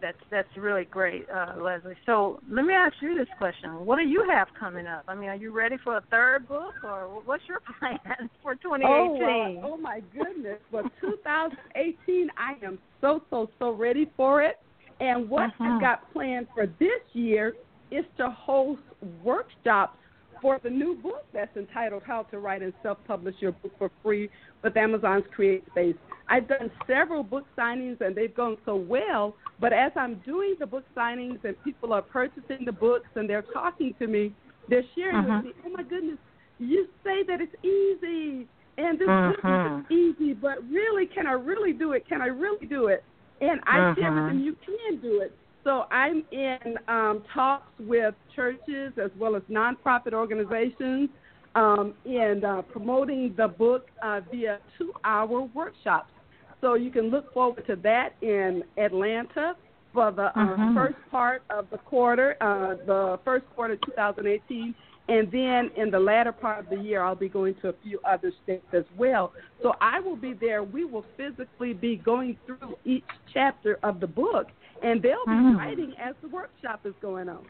[0.00, 1.96] That's that's really great, uh, Leslie.
[2.06, 5.04] So let me ask you this question: What do you have coming up?
[5.08, 8.86] I mean, are you ready for a third book, or what's your plan for 2018?
[8.86, 10.60] Oh, uh, oh my goodness!
[10.70, 14.58] For 2018, I am so so so ready for it.
[15.00, 15.74] And what Mhm.
[15.74, 17.54] I've got planned for this year
[17.90, 18.82] is to host
[19.22, 19.98] workshops
[20.40, 23.90] for the new book that's entitled How to Write and Self Publish Your Book for
[24.02, 24.30] Free
[24.62, 25.96] with Amazon's Create Space.
[26.28, 30.66] I've done several book signings and they've gone so well, but as I'm doing the
[30.66, 34.32] book signings and people are purchasing the books and they're talking to me,
[34.68, 35.36] they're sharing Mhm.
[35.36, 36.18] with me, oh my goodness,
[36.58, 39.80] you say that it's easy and this book Mhm.
[39.80, 42.06] is easy, but really, can I really do it?
[42.06, 43.02] Can I really do it?
[43.40, 44.26] And I share with Mhm.
[44.28, 45.36] them, you can do it.
[45.64, 51.10] So I'm in um, talks with churches as well as nonprofit organizations
[51.54, 56.12] um, in uh, promoting the book uh, via two-hour workshops.
[56.60, 59.54] So you can look forward to that in Atlanta
[59.92, 60.74] for the uh, Mhm.
[60.74, 64.74] first part of the quarter, uh, the first quarter 2018.
[65.08, 67.98] And then in the latter part of the year, I'll be going to a few
[68.04, 69.32] other states as well.
[69.62, 70.62] So I will be there.
[70.62, 74.48] We will physically be going through each chapter of the book,
[74.82, 75.56] and they'll be Mm.
[75.56, 77.46] writing as the workshop is going on.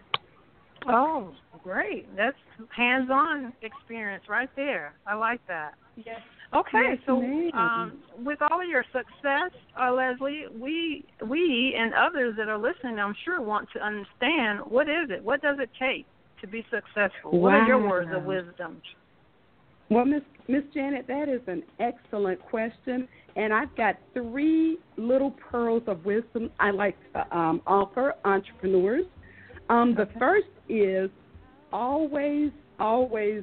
[0.87, 2.15] Oh, great!
[2.15, 2.37] That's
[2.71, 4.95] hands-on experience right there.
[5.07, 5.75] I like that.
[5.97, 6.21] Yes.
[6.55, 7.21] Okay, Yes, so
[7.53, 12.99] um, with all of your success, uh, Leslie, we we and others that are listening,
[12.99, 15.23] I'm sure, want to understand what is it?
[15.23, 16.07] What does it take
[16.41, 17.39] to be successful?
[17.39, 18.81] What are your words of wisdom?
[19.91, 25.83] Well, Miss Miss Janet, that is an excellent question, and I've got three little pearls
[25.87, 29.05] of wisdom I like to um, offer entrepreneurs.
[29.69, 31.11] Um, the first is
[31.71, 33.43] always, always,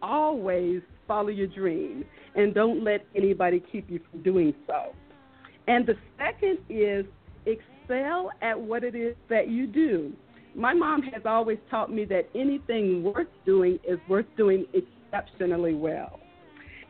[0.00, 2.04] always follow your dream,
[2.36, 4.94] and don't let anybody keep you from doing so.
[5.66, 7.04] And the second is
[7.46, 10.12] excel at what it is that you do.
[10.54, 16.20] My mom has always taught me that anything worth doing is worth doing exceptionally well.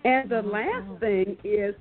[0.05, 1.75] And the oh, last thing is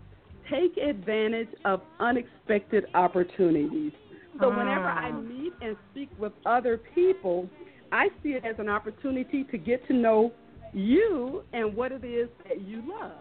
[0.49, 3.91] take advantage of unexpected opportunities.
[4.39, 5.19] So whenever I ah.
[5.19, 7.49] meet and speak with other people,
[7.91, 10.31] I see it as an opportunity to get to know
[10.73, 13.11] you and what it is that you love.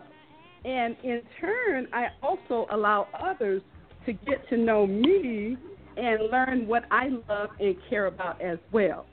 [0.65, 3.63] And in turn, I also allow others
[4.07, 5.57] to get to know me
[5.97, 9.07] and learn what I love and care about as well.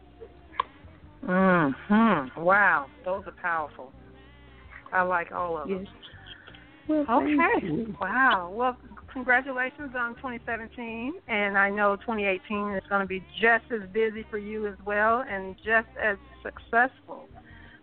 [1.25, 1.71] Hmm.
[2.37, 3.91] Wow, those are powerful.
[4.91, 5.87] I like all of them.
[6.87, 7.85] Well, okay.
[8.01, 8.51] Wow.
[8.53, 8.77] Well,
[9.13, 14.37] congratulations on 2017, and I know 2018 is going to be just as busy for
[14.37, 17.27] you as well, and just as successful.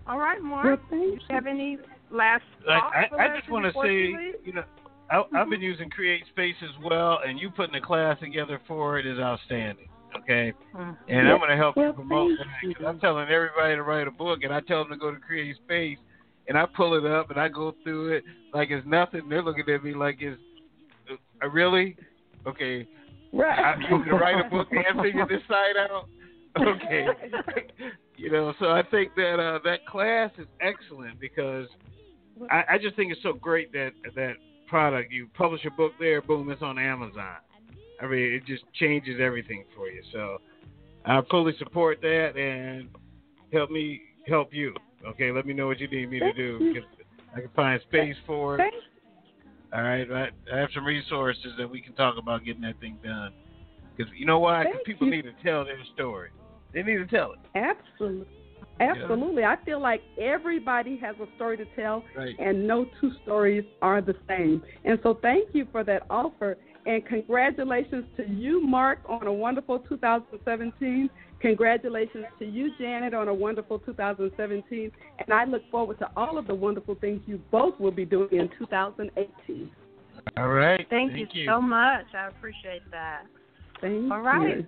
[0.09, 0.65] All right, Mark.
[0.65, 1.79] Well, thank do you have any
[2.11, 2.95] last Like, thoughts?
[2.97, 4.65] I, for I just want to before you say, you know,
[5.11, 8.99] I, I've been using Create Space as well, and you putting a class together for
[8.99, 9.88] it is outstanding.
[10.16, 10.97] Okay, Mhm.
[11.09, 12.62] and I'm going to help Well, you promote thank that.
[12.69, 12.75] you.
[12.75, 15.21] 'cause I'm telling everybody to write a book, and I tell them to go to
[15.21, 15.99] Create Space,
[16.49, 19.29] and I pull it up and I go through it like it's nothing.
[19.29, 20.40] They're looking at me like it's
[21.42, 21.97] uh, really
[22.47, 22.87] okay.
[23.33, 23.59] Right.
[23.59, 26.09] I, you want me to write a book and figure this side out?
[26.59, 27.07] Okay.
[28.16, 31.66] you know, so I think that uh, that class is excellent because
[32.51, 35.12] I, I just think it's so great that that product.
[35.12, 37.37] You publish a book there, boom, it's on Amazon.
[38.00, 40.02] I mean, it just changes everything for you.
[40.12, 40.38] So
[41.05, 42.88] I fully support that and
[43.52, 44.74] help me help you.
[45.07, 46.88] Okay, let me know what you need me to do because
[47.35, 48.74] I can find space for it.
[49.72, 52.98] All right, I, I have some resources that we can talk about getting that thing
[53.05, 53.33] done.
[53.96, 54.64] Because you know why?
[54.64, 55.16] Because people you.
[55.16, 56.31] need to tell their story.
[56.72, 57.38] They need to tell it.
[57.55, 58.36] Absolutely.
[58.81, 59.45] Absolutely.
[59.45, 62.35] I feel like everybody has a story to tell, Right.
[62.39, 64.62] and no two stories are the same.
[64.85, 66.59] And so, thank you for that offer.
[66.85, 71.11] And congratulations to you, Mark, on a wonderful 2017.
[71.41, 74.93] Congratulations to you, Janet, on a wonderful 2017.
[75.19, 78.29] And I look forward to all of the wonderful things you both will be doing
[78.33, 79.71] in 2018.
[80.37, 80.87] All right.
[80.89, 82.07] Thank, you, so much.
[82.15, 83.25] I appreciate that.
[83.81, 84.12] Thank you.
[84.12, 84.59] All right.
[84.59, 84.67] you.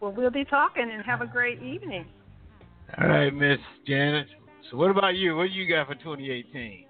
[0.00, 2.06] Well, we'll be talking and have a great evening.
[2.98, 4.26] All right, Miss Janet.
[4.70, 5.36] So, what about you?
[5.36, 6.86] What do you got for 2018?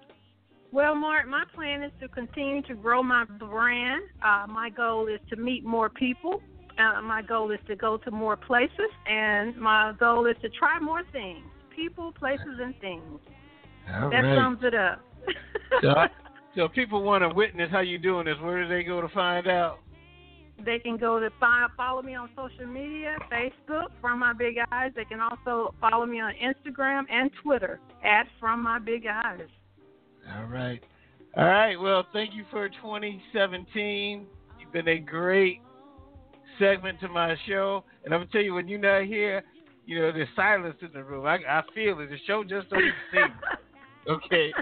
[0.71, 4.03] Well, Marc, my plan is to continue to grow my brand.
[4.25, 6.41] Uh, my goal is to meet more people.
[6.79, 10.79] Uh, my goal is to go to more places, and my goal is to try
[10.79, 11.43] more things
[11.75, 13.19] people, places, and things.
[13.93, 14.37] All that right.
[14.37, 15.01] sums it up.
[15.81, 15.93] so,
[16.55, 19.47] so, people want to witness how you doing this, where do they go to find
[19.47, 19.79] out?
[20.65, 24.91] They can go to follow me on social media, Facebook, From My Big Eyes.
[24.95, 29.47] They can also follow me on Instagram and Twitter at From My Big Eyes.
[30.35, 30.81] All right.
[31.37, 31.75] All right.
[31.75, 34.25] Well, thank you for 2017.
[34.59, 35.61] You've been a great
[36.59, 37.83] segment to my show.
[38.03, 39.43] And I'm going to tell you, when you're not here,
[39.85, 41.25] you know, there's silence in the room.
[41.25, 42.09] I, I feel it.
[42.09, 43.33] The show just doesn't seem.
[44.07, 44.53] Okay.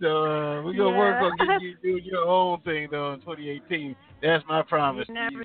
[0.00, 0.98] So uh, we're to Yeah.
[0.98, 3.96] work on getting you doing your own thing, though, in 2018.
[4.22, 5.06] That's my promise.
[5.08, 5.44] You to never you.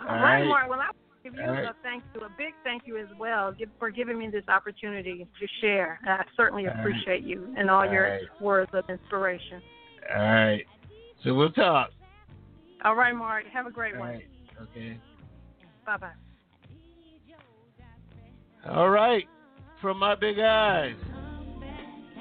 [0.00, 0.46] All right, right.
[0.46, 0.68] Marc.
[0.70, 0.90] Well, I
[1.22, 1.64] give you right.
[1.64, 5.26] a thank you, a big thank you as well give, for giving me this opportunity
[5.38, 6.00] to share.
[6.06, 6.80] I certainly All right.
[6.80, 8.22] appreciate you and all All your right.
[8.40, 9.60] words of inspiration.
[10.16, 10.64] All right.
[11.22, 11.90] So we'll talk.
[12.84, 13.44] All right, Marc.
[13.52, 14.08] Have a great All one.
[14.10, 14.28] right.
[14.62, 14.98] Okay.
[15.84, 16.10] Bye bye.
[18.68, 19.28] All right.
[19.80, 20.94] From my big eyes.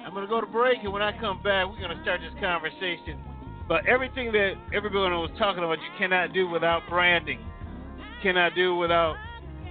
[0.09, 2.19] I'm going to go to break, and when I come back, we're going to start
[2.19, 3.19] this conversation.
[3.67, 7.37] But everything that everyone was talking about, you cannot do without branding.
[7.37, 9.17] You cannot do without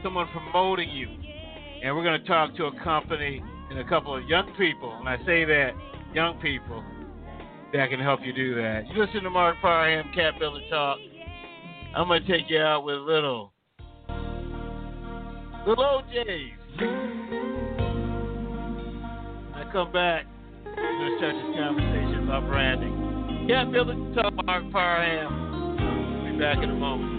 [0.01, 1.09] someone promoting you.
[1.83, 5.09] And we're going to talk to a company and a couple of young people, and
[5.09, 5.73] I say that,
[6.15, 6.85] young people,
[7.73, 8.87] that can help you do that.
[8.87, 10.99] You listen to Marc Parham, CAPBuilder Talk.
[11.97, 13.53] I'm going to take you out with little,
[15.67, 17.38] little O'Jays.
[19.73, 20.25] Come back,
[20.65, 23.47] to start this conversation about branding.
[23.71, 26.25] Builder Talk, Marc Parham.
[26.25, 27.19] We'll be back in a moment.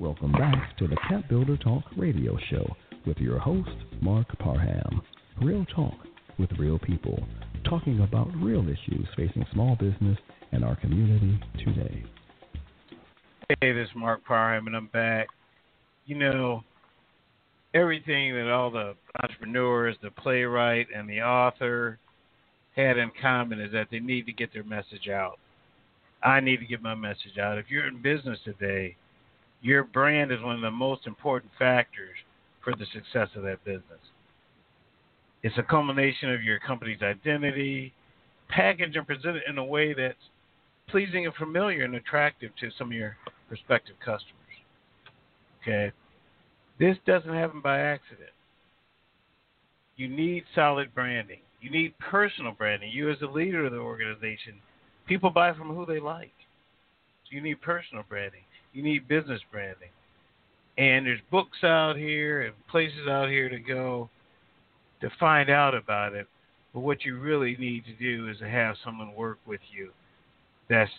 [0.00, 2.66] Welcome back to the CAPBuilder Talk radio show
[3.06, 3.68] with your host,
[4.00, 5.02] Marc Parham.
[5.42, 5.92] Real talk
[6.38, 7.22] with real people,
[7.68, 10.16] talking about real issues facing small business
[10.52, 12.02] and our community today.
[13.60, 15.26] Hey, this is Marc Parham, and I'm back.
[16.06, 16.64] You know,
[17.74, 21.98] everything that all the entrepreneurs, the playwright, and the author
[22.74, 25.38] had in common is that they need to get their message out.
[26.22, 27.58] I need to get my message out.
[27.58, 28.96] If you're in business today,
[29.62, 32.16] your brand is one of the most important factors
[32.62, 34.00] for the success of that business.
[35.42, 37.92] It's a culmination of your company's identity,
[38.48, 40.16] packaged and presented in a way that's
[40.88, 43.16] pleasing and familiar and attractive to some of your
[43.48, 44.34] prospective customers.
[45.62, 45.92] Okay?
[46.78, 48.30] This doesn't happen by accident.
[49.96, 51.40] You need solid branding.
[51.60, 52.90] You need personal branding.
[52.90, 54.54] You, as the leader of the organization,
[55.06, 56.32] people buy from who they like.
[57.24, 58.40] So you need personal branding.
[58.72, 59.90] You need business branding.
[60.78, 64.08] And there's books out here and places out here to go
[65.00, 66.26] to find out about it.
[66.72, 69.90] But what you really need to do is to have someone work with you
[70.68, 70.90] that's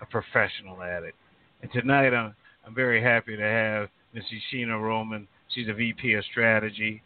[0.00, 1.14] a professional at it.
[1.62, 2.34] And tonight I'm
[2.66, 4.24] I'm very happy to have Ms.
[4.52, 5.28] Sheena Roman.
[5.54, 7.02] She's a VP of Strategy,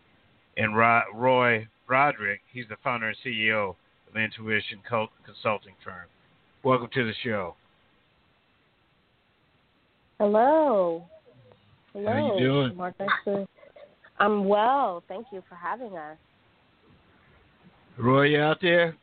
[0.57, 2.41] and Roy Broderick.
[2.53, 3.75] He's the founder and CEO
[4.09, 6.07] of Intuition Consulting Firm.
[6.63, 7.55] Welcome to the show.
[10.21, 11.03] Hello.
[11.95, 12.13] Hello.
[12.13, 12.77] How you doing?
[12.77, 12.95] Marc,
[14.19, 15.03] I'm well.
[15.09, 16.19] Thank you for having us.
[17.97, 18.95] Roy, you out there?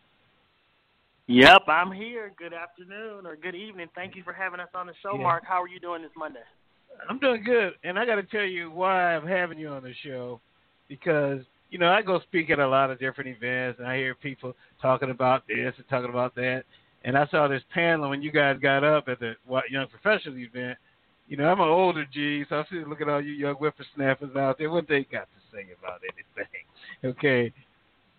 [1.25, 2.33] Yep, I'm here.
[2.37, 3.87] Good afternoon or good evening.
[3.95, 5.23] Thank you for having us on the show, Yeah.
[5.23, 5.43] Marc.
[5.43, 6.43] How are you doing this Monday?
[7.09, 9.95] I'm doing good, and I got to tell you why I'm having you on the
[10.03, 10.39] show,
[10.87, 11.41] because
[11.71, 14.53] you know I go speak at a lot of different events, and I hear people
[14.79, 16.63] talking about this and talking about that,
[17.05, 19.33] and I saw this panel when you guys got up at the
[19.71, 20.77] Young Professionals event.
[21.27, 24.35] You know, I'm an older G, so I'm sitting looking at all you young whippersnappers
[24.35, 24.69] out there.
[24.69, 26.51] What they got to say about anything?
[27.05, 27.53] Okay,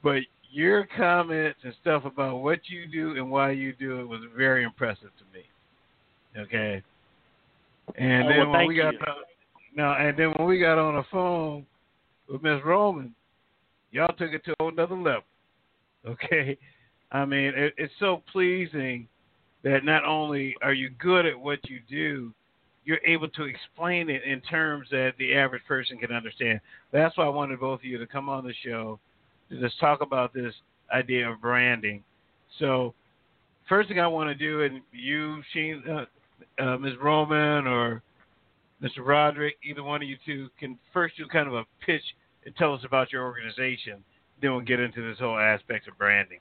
[0.04, 0.20] but
[0.52, 4.62] your comments and stuff about what you do and why you do it was very
[4.62, 5.44] impressive to me.
[6.40, 6.82] Okay.
[7.96, 9.16] And Oh, then well, when we got on,
[9.74, 11.66] no, and then when we got on the phone
[12.30, 13.14] with Miss Roman,
[13.90, 15.22] y'all took it to another level.
[16.06, 16.56] Okay.
[17.11, 19.09] I mean, it, it's so pleasing
[19.64, 22.32] that not only are you good at what you do,
[22.89, 26.59] you're able to explain it in terms that the average person can understand.
[26.91, 28.99] That's why I wanted both of you to come on the show
[29.51, 30.55] to just talk about this
[30.91, 32.03] idea of branding.
[32.59, 32.95] So,
[33.68, 36.95] first thing I want to do, and you, Sheen, uh, uh, Ms.
[37.03, 38.03] Roman or
[38.82, 39.05] Mr.
[39.05, 42.03] Broderick, either one of you two can first do kind of a pitch
[42.47, 44.03] and tell us about your organization.
[44.41, 46.39] Then we'll get into this whole aspect of branding.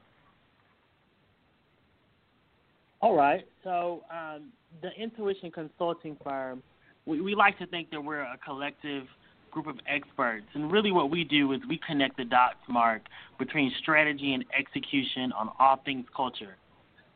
[3.01, 3.45] All right.
[3.65, 6.61] So um, the Intuition Consulting Firm,
[7.05, 9.05] we, we like to think that we're a collective
[9.51, 13.01] group of experts, and really what we do is we connect the dots, Marc,
[13.39, 16.57] between strategy and execution on all things culture.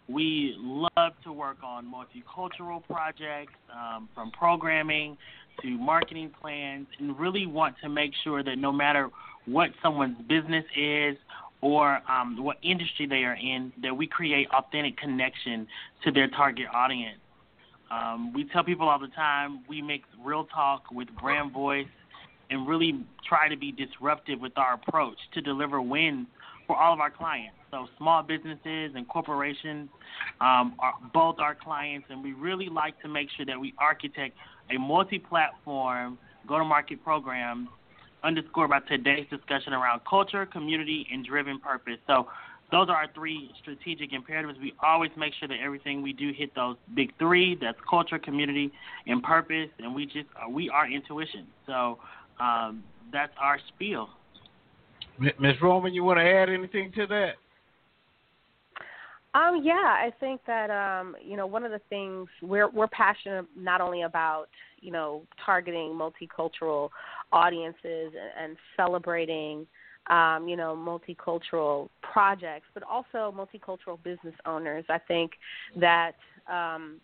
[0.07, 5.17] We love to work on multicultural projects, um, from programming
[5.61, 9.09] to marketing plans, and really want to make sure that no matter
[9.45, 11.17] what someone's business is
[11.61, 15.67] or um, what industry they are in, that we create authentic connection
[16.03, 17.20] to their target audience.
[17.91, 21.87] Um, we tell people all the time we mix real talk with brand voice
[22.49, 26.27] and really try to be disruptive with our approach to deliver wins
[26.67, 27.55] for all of our clients.
[27.69, 29.89] So small businesses and corporations
[30.41, 34.35] um, are both our clients, and we really like to make sure that we architect
[34.69, 36.17] a multi-platform
[36.47, 37.69] go-to-market program
[38.23, 41.97] underscored by today's discussion around culture, community, and driven purpose.
[42.07, 42.27] So
[42.71, 44.57] those are our three strategic imperatives.
[44.59, 47.57] We always make sure that everything we do hit those big three.
[47.59, 48.71] That's culture, community,
[49.07, 49.69] and purpose.
[49.79, 51.47] And we just uh, we are intuition.
[51.67, 51.99] So
[52.39, 54.09] um, that's our spiel.
[55.19, 55.55] M- Ms.
[55.61, 57.33] Roman, you want to add anything to that?
[59.33, 63.45] Um, yeah, I think that um, you know one of the things we're we're passionate
[63.57, 64.47] not only about
[64.81, 66.89] you know targeting multicultural
[67.31, 67.75] audiences
[68.13, 69.65] and, and celebrating
[70.07, 74.85] um, you know multicultural projects, but also multicultural business owners.
[74.89, 75.31] I think
[75.77, 76.13] that
[76.51, 76.99] um,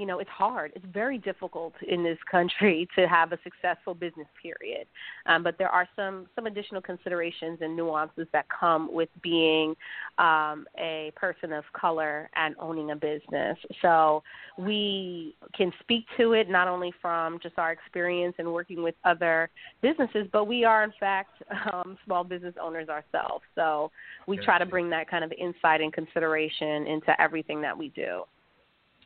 [0.00, 0.72] you know it's hard.
[0.74, 4.86] It's very difficult in this country to have a successful business period.
[5.26, 9.76] Um, but there are some some additional considerations and nuances that come with being
[10.16, 13.58] um, a person of color and owning a business.
[13.82, 14.22] So
[14.56, 19.50] we can speak to it not only from just our experience in working with other
[19.82, 21.42] businesses, but we are in fact
[21.72, 23.44] um, small business owners ourselves.
[23.54, 23.90] So
[24.26, 28.22] we try to bring that kind of insight and consideration into everything that we do.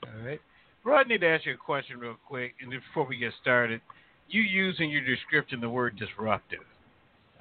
[0.05, 0.41] All right.
[0.85, 3.81] Bro, I need to ask you a question real quick, and before we get started,
[4.29, 6.61] you use in your description the word disruptive,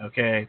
[0.01, 0.47] okay?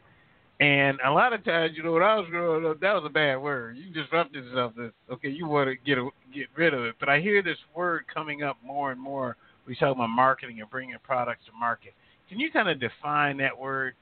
[0.60, 3.12] And a lot of times, you know, when I was growing up, that was a
[3.12, 3.76] bad word.
[3.76, 5.28] You disrupted something, okay?
[5.28, 8.44] You want to get a, get rid of it, but I hear this word coming
[8.44, 9.36] up more and more.
[9.66, 11.94] We talk about marketing and bringing products to market.
[12.28, 13.94] Can you kind of define that word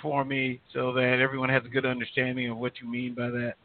[0.00, 3.56] for me so that everyone has a good understanding of what you mean by that?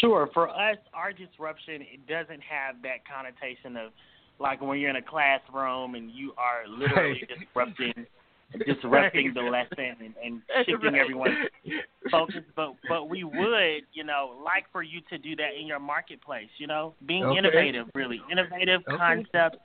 [0.00, 0.28] Sure.
[0.32, 3.92] For us, our disruption it doesn't have that connotation of
[4.38, 7.38] like when you're in a classroom and you are literally Right.
[7.38, 8.06] disrupting
[8.66, 11.00] disrupting the lesson and, and shifting Right.
[11.00, 11.38] everyone's
[12.10, 12.42] focus.
[12.56, 16.48] But but we would, you know, like for you to do that in your marketplace.
[16.58, 17.36] You know, being Okay.
[17.38, 18.98] innovative, really innovative Okay.
[18.98, 19.58] concepts,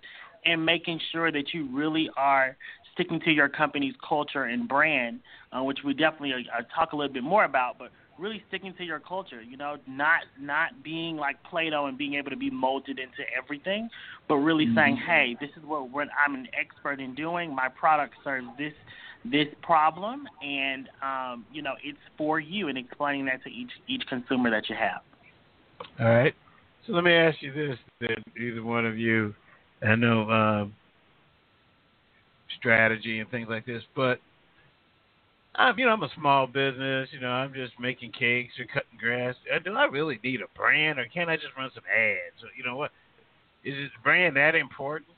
[0.45, 2.57] and making sure that you really are
[2.93, 5.19] sticking to your company's culture and brand,
[5.51, 8.83] uh, which we definitely uh, talk a little bit more about, but really sticking to
[8.83, 12.99] your culture, you know, not not being like Play-Doh and being able to be molded
[12.99, 13.89] into everything,
[14.27, 15.05] but really saying, Mhm.
[15.05, 17.55] hey, this is what, what I'm an expert in doing.
[17.55, 18.73] My product serves this
[19.25, 24.05] this problem, and um, you know, it's for you, and explaining that to each each
[24.07, 25.01] consumer that you have.
[25.99, 26.35] All right.
[26.85, 29.33] So let me ask you this, then, either one of you.
[29.81, 30.73] I know um,
[32.57, 34.19] strategy and things like this, but
[35.59, 37.09] I'm, you know, I'm a small business.
[37.11, 39.35] You know, I'm just making cakes or cutting grass.
[39.53, 42.41] Uh, do I really need a brand, or can I just run some ads?
[42.57, 42.91] You know what?
[43.65, 45.11] Is it brand that important?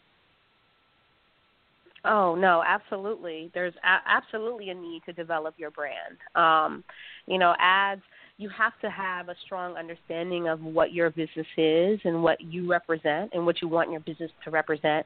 [2.04, 3.52] Oh no, absolutely.
[3.54, 6.18] There's a- absolutely a need to develop your brand.
[6.36, 6.84] Um,
[7.28, 8.02] you know, ads.
[8.38, 12.68] You have to have a strong understanding of what your business is and what you
[12.68, 15.06] represent and what you want your business to represent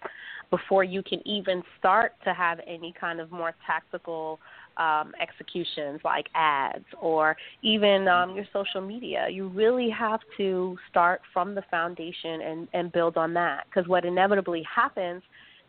[0.49, 4.39] before you can even start to have any kind of more tactical
[4.77, 9.27] um, executions like ads or even um, your social media.
[9.29, 14.05] You really have to start from the foundation and, and build on that because what
[14.05, 15.21] inevitably happens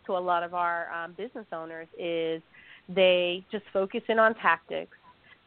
[0.07, 2.43] to a lot of our um, business owners is
[2.89, 4.97] they just focus in on tactics.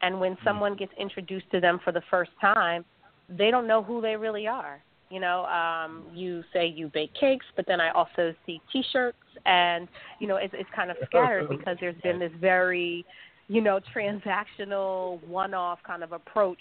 [0.02, 0.46] And when mm-hmm.
[0.46, 2.84] someone gets introduced to them for the first time,
[3.28, 4.82] they don't know who they really are.
[5.10, 9.88] You know, um, you say you bake cakes, but then I also see T-shirts, and
[10.20, 13.04] you know, it's, it's kind of scattered because there's been this very
[13.50, 16.60] you know, transactional, one off kind of approach,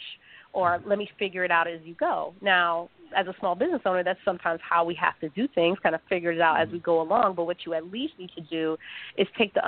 [0.53, 2.33] or let me figure it out as you go.
[2.41, 5.93] Now, as a small business owner, that's sometimes how we have to do things, kind
[5.93, 7.35] of figure it out as we go along.
[7.35, 8.75] But what you at least need to do
[9.19, 9.61] is take the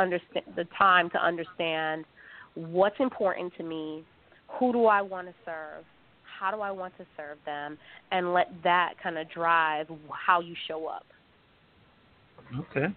[0.55, 2.05] the time to understand
[2.55, 4.03] what's important to me,
[4.59, 5.85] who do I want to serve,
[6.39, 7.77] how do I want to serve them,
[8.11, 11.05] and let that kind of drive how you show up.
[12.71, 12.87] Okay.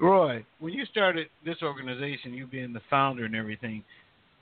[0.00, 3.82] Roy, when you started this organization, you being the founder and everything,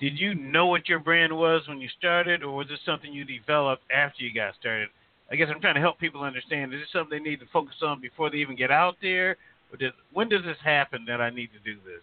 [0.01, 3.25] did you know what your brand was when you started, or was this something you
[3.25, 4.89] developed after you got started?
[5.31, 6.75] I guess I'm trying to help people understand.
[6.75, 9.37] Is this something they need to focus on before they even get out there,
[9.73, 12.03] or does, when does this happen that I need to do this?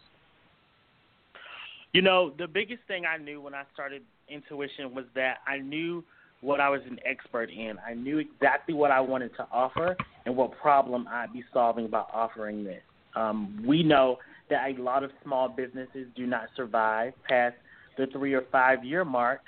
[1.93, 6.03] You know, the biggest thing I knew when I started Intuition was that I knew
[6.41, 7.75] what I was an expert in.
[7.87, 9.95] I knew exactly what I wanted to offer
[10.25, 12.81] and what problem I'd be solving by offering this.
[13.15, 14.17] Um, we know
[14.49, 17.55] that a lot of small businesses do not survive past
[17.97, 19.41] the three or five year mark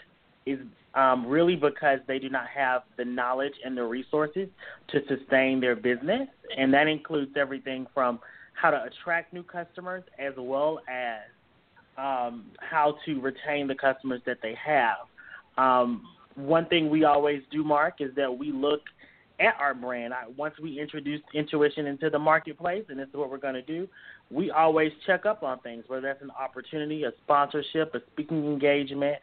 [0.45, 0.59] is
[0.93, 4.47] um, really because they do not have the knowledge and the resources
[4.89, 6.27] to sustain their business.
[6.57, 8.19] And that includes everything from
[8.53, 11.21] how to attract new customers as well as
[11.97, 14.97] um, how to retain the customers that they have.
[15.57, 16.03] Um,
[16.35, 18.81] one thing we always do, Marc, is that we look
[19.39, 20.13] at our brand.
[20.13, 23.61] I, once we introduce intuition into the marketplace, and this is what we're going to
[23.61, 23.87] do,
[24.31, 29.17] we always check up on things, whether that's an opportunity, a sponsorship, a speaking engagement,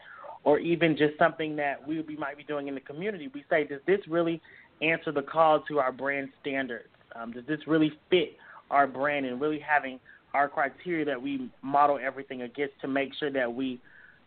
[0.45, 3.29] or even just something that we, might be doing in the community.
[3.33, 4.41] We say, does this really
[4.81, 6.89] answer the call to our brand standards?
[7.15, 8.37] Um, does this really fit
[8.71, 10.01] our brand and really having
[10.35, 13.81] our criteria that we model everything against to make sure that we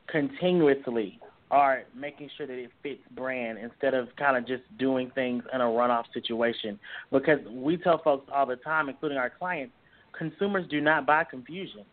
[0.07, 1.19] continuously
[1.51, 5.61] are making sure that it fits brand instead of kind of just doing things in
[5.61, 6.79] a runoff situation.
[7.11, 9.73] Because we tell folks all the time, including our clients,
[10.17, 11.83] consumers do not buy confusion.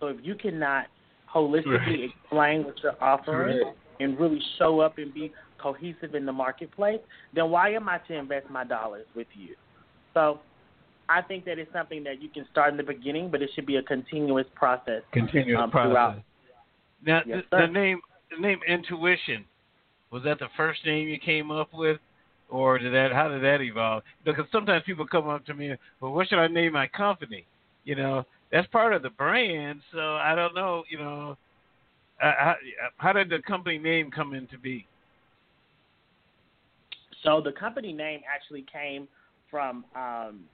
[0.00, 0.86] So if you cannot
[1.32, 3.74] holistically explain what you're offering right.
[4.00, 7.00] and really show up and be cohesive in the marketplace,
[7.34, 9.54] then why am I to invest my dollars with you?
[10.14, 10.40] So
[11.08, 13.66] I think that it's something that you can start in the beginning, but it should
[13.66, 15.02] be a continuous process.
[15.12, 15.90] Continuous um, process.
[15.90, 16.22] Throughout.
[17.06, 18.00] Now, yes, the, the name
[18.36, 19.44] the name Intuition,
[20.10, 21.98] was that the first name you came up with,
[22.48, 23.12] or did that?
[23.12, 24.02] How did that evolve?
[24.24, 27.44] Because sometimes people come up to me, well, what should I name my company?
[27.84, 29.80] You know, that's part of the brand.
[29.92, 30.84] So I don't know.
[30.88, 31.36] You know,
[32.22, 32.54] uh, how,
[32.98, 34.86] how did the company name come into be?
[37.22, 39.08] So the company name actually came
[39.50, 40.44] from um,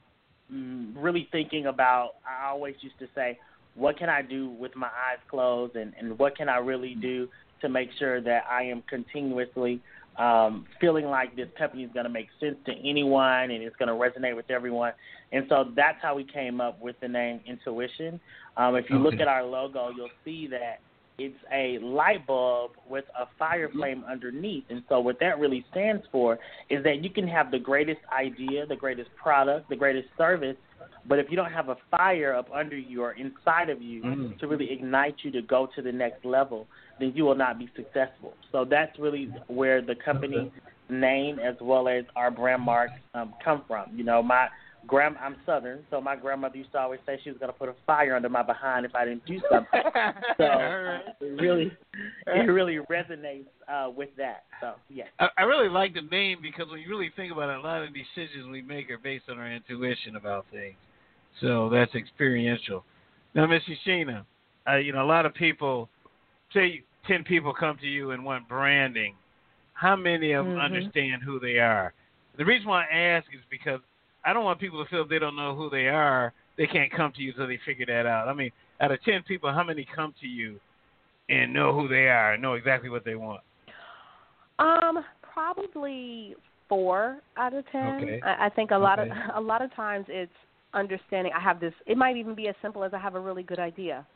[0.52, 2.12] mm, really thinking about.
[2.26, 3.38] I always used to say,
[3.74, 7.28] what can I do with my eyes closed, and and what can I really do
[7.62, 9.80] to make sure that I am continuously
[10.18, 13.88] um, feeling like this company is going to make sense to anyone and it's going
[13.88, 14.92] to resonate with everyone.
[15.32, 18.20] And so that's how we came up with the name Intuition.
[18.56, 19.04] Um, if you okay.
[19.04, 20.80] look at our logo, you'll see that
[21.18, 23.78] it's a light bulb with a fire mm-hmm.
[23.78, 24.64] flame underneath.
[24.70, 26.38] And so what that really stands for
[26.68, 30.56] is that you can have the greatest idea, the greatest product, the greatest service,
[31.06, 34.38] but if you don't have a fire up under you or inside of you mm.
[34.38, 36.66] to really ignite you to go to the next level,
[36.98, 38.34] then you will not be successful.
[38.52, 40.52] So that's really where the company
[40.88, 43.86] name as well as our brand mark um, come from.
[43.94, 44.48] You know, my
[44.86, 47.68] grand I'm Southern, so my grandmother used to always say she was going to put
[47.68, 49.80] a fire under my behind if I didn't do something.
[50.38, 50.44] so
[51.20, 51.72] it really,
[52.34, 54.44] it really resonates uh, with that.
[54.60, 57.56] So yeah, I, I really like the name because when you really think about it,
[57.56, 60.76] a lot of decisions we make are based on our intuition about things.
[61.40, 62.84] So that's experiential.
[63.34, 64.24] Now, Missy Sheena,
[64.68, 65.88] uh, you know, a lot of people
[66.52, 69.14] say ten people come to you and want branding.
[69.74, 70.74] How many of them mm-hmm.
[70.74, 71.94] understand who they are?
[72.36, 73.80] The reason why I ask is because
[74.24, 77.12] I don't want people to feel they don't know who they are, they can't come
[77.16, 78.28] to you until they figure that out.
[78.28, 78.50] I mean,
[78.80, 80.60] out of ten people, how many come to you
[81.30, 83.40] and know who they are, and know exactly what they want?
[84.58, 86.34] Um, probably
[86.68, 88.02] four out of ten.
[88.02, 88.20] Okay.
[88.22, 89.10] I, I think a lot Okay.
[89.10, 90.32] of a lot of times it's
[90.74, 91.32] understanding.
[91.36, 91.74] I have this.
[91.86, 94.06] It might even be as simple as I have a really good idea,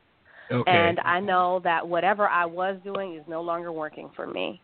[0.50, 0.70] Okay.
[0.70, 4.60] and I know that whatever I was doing is no longer working for me,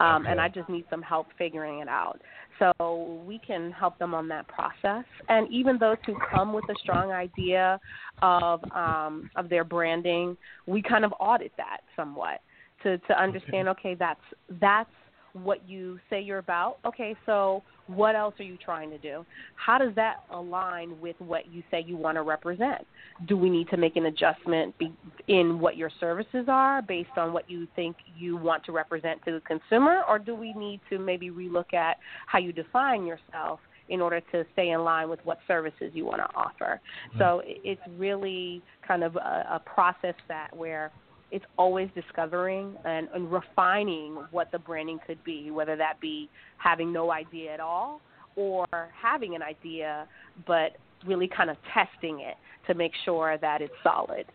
[0.00, 2.20] um, and I just need some help figuring it out.
[2.60, 6.74] So we can help them on that process, and even those who come with a
[6.82, 7.80] strong idea
[8.20, 10.36] of um, of their branding,
[10.66, 12.40] we kind of audit that somewhat
[12.82, 13.68] to to understand.
[13.68, 14.20] Okay, that's
[14.60, 14.90] that's
[15.32, 16.78] what you say you're about.
[16.84, 19.24] Okay, so what else are you trying to do?
[19.56, 22.86] How does that align with what you say you want to represent?
[23.26, 24.92] Do we need to make an adjustment be,
[25.28, 29.32] in what your services are based on what you think you want to represent to
[29.32, 34.00] the consumer, or do we need to maybe relook at how you define yourself in
[34.00, 36.80] order to stay in line with what services you want to offer?
[37.08, 37.18] Mm-hmm.
[37.18, 40.92] So it's really kind of a, a process that where
[41.30, 46.28] it's always discovering and, and refining what the branding could be, whether that be
[46.58, 48.00] having no idea at all
[48.36, 48.66] or
[49.00, 50.06] having an idea
[50.46, 50.76] but
[51.06, 54.26] really kind of testing it to make sure that it's solid.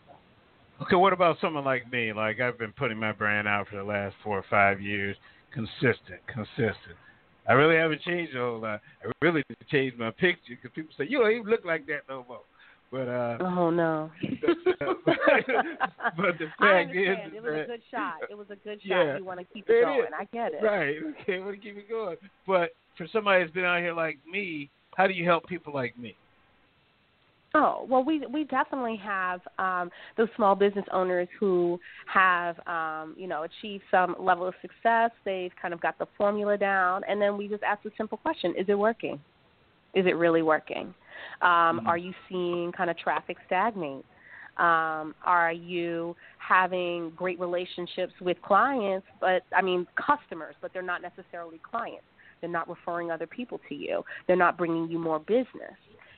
[0.82, 2.12] Okay, what about someone like me?
[2.12, 5.16] Like I've been putting my brand out for the last four or five years,
[5.54, 6.98] consistent, consistent.
[7.48, 8.82] I really haven't changed a whole lot.
[9.04, 11.86] I really need to change my picture because people say you don't even look like
[11.88, 12.42] that no more.
[12.96, 14.10] But uh, Oh no.
[14.22, 14.38] but
[16.40, 17.28] the fact is, understand.
[17.28, 18.14] is It was a good shot.
[18.30, 18.88] It was a good shot.
[18.88, 19.18] Yeah.
[19.18, 19.84] You want to keep It it is.
[19.84, 20.14] going.
[20.18, 20.64] I get it.
[20.64, 20.96] Right.
[21.22, 22.16] Okay, want to keep it going.
[22.48, 25.98] But for somebody that's been out here like me, how do you help people like
[26.00, 26.16] me?
[27.54, 31.78] Oh well, we we definitely have um, those small business owners who
[32.08, 35.12] have um, you know achieved some level of success.
[35.26, 38.54] They've kind of got the formula down, and then we just ask the simple question:
[38.58, 39.20] Is it working?
[39.96, 40.94] Is it really working?
[41.42, 44.06] Um, Are you seeing kind of traffic stagnate?
[44.58, 51.02] Um, are you having great relationships with clients, but I mean customers, but they're not
[51.02, 52.06] necessarily clients.
[52.40, 54.04] They're not referring other people to you.
[54.28, 55.76] They're not bringing you more business.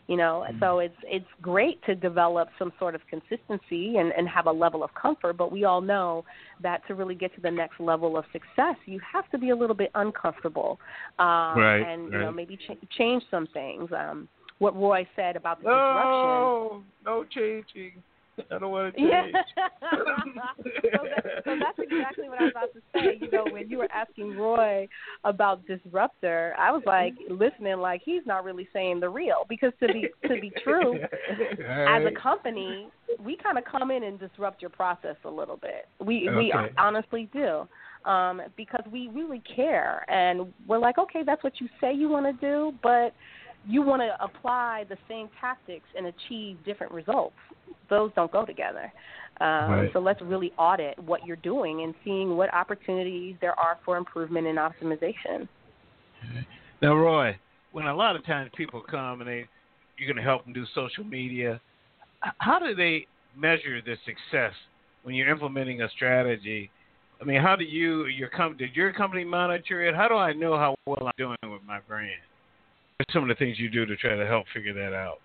[0.08, 4.45] You know, so it's it's great to develop some sort of consistency and, and have
[4.45, 6.24] a level of comfort, but we all know
[6.64, 9.56] that to really get to the next level of success, you have to be a
[9.56, 10.80] little bit uncomfortable,
[11.20, 13.89] um, Right, and you know maybe ch- change some things.
[13.91, 14.30] Um,
[14.60, 16.03] what Roy said about the disruption.
[16.03, 18.03] No, no changing.
[18.51, 19.12] I don't want to change.
[19.12, 19.68] Yeah.
[19.91, 20.03] so,
[20.36, 23.18] that, so that's exactly what I was about to say.
[23.20, 24.88] You know, when you were asking Roy
[25.24, 29.88] about disruptor, I was like listening, like he's not really saying the real because to
[29.88, 32.89] be to be true, as a company,
[33.24, 35.88] we kind of come in and disrupt your process a little bit.
[35.99, 37.68] We we honestly do.
[38.05, 42.26] Um, because we really care and we're like, okay, that's what you say you want
[42.26, 43.14] to do, but
[43.66, 47.36] you want to apply the same tactics and achieve different results.
[47.89, 48.91] Those don't go together.
[49.39, 49.89] Um, Right.
[49.93, 54.47] So let's really audit what you're doing and seeing what opportunities there are for improvement
[54.47, 55.47] and optimization.
[56.82, 57.38] Now, Roy,
[57.72, 59.45] when a lot of times people come and they,
[59.97, 61.62] you're going to help them do social media,
[62.39, 63.05] how do they
[63.36, 64.53] measure the success
[65.03, 66.72] when you're implementing a strategy?
[67.22, 69.95] I mean, how do you, your com- did your company monitor it?
[69.95, 72.12] How do I know how well I'm doing with my brand?
[72.98, 75.20] What's some of the things you do to try to help figure that out?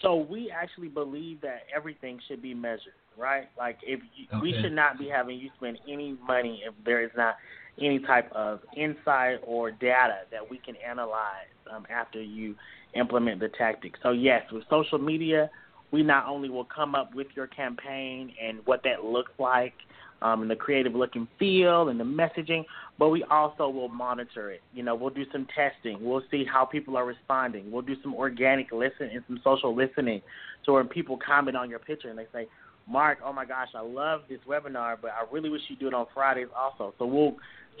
[0.00, 3.48] So we actually believe that everything should be measured, right?
[3.56, 7.12] Like if you, we should not be having you spend any money if there is
[7.16, 7.36] not
[7.80, 12.56] any type of insight or data that we can analyze um, after you
[12.94, 13.94] implement the tactic.
[14.02, 15.50] So yes, with social media,
[15.92, 19.74] we not only will come up with your campaign and what that looks like,
[20.22, 22.64] um, and the creative look and feel and the messaging,
[22.98, 24.62] but we also will monitor it.
[24.72, 25.98] You know, we'll do some testing.
[26.00, 27.70] We'll see how people are responding.
[27.70, 30.22] We'll do some organic listen and some social listening.
[30.64, 32.46] So when people comment on your picture and they say,
[32.88, 35.94] Mark, oh my gosh, I love this webinar, but I really wish you do it
[35.94, 36.94] on Fridays also.
[36.98, 37.36] So we'll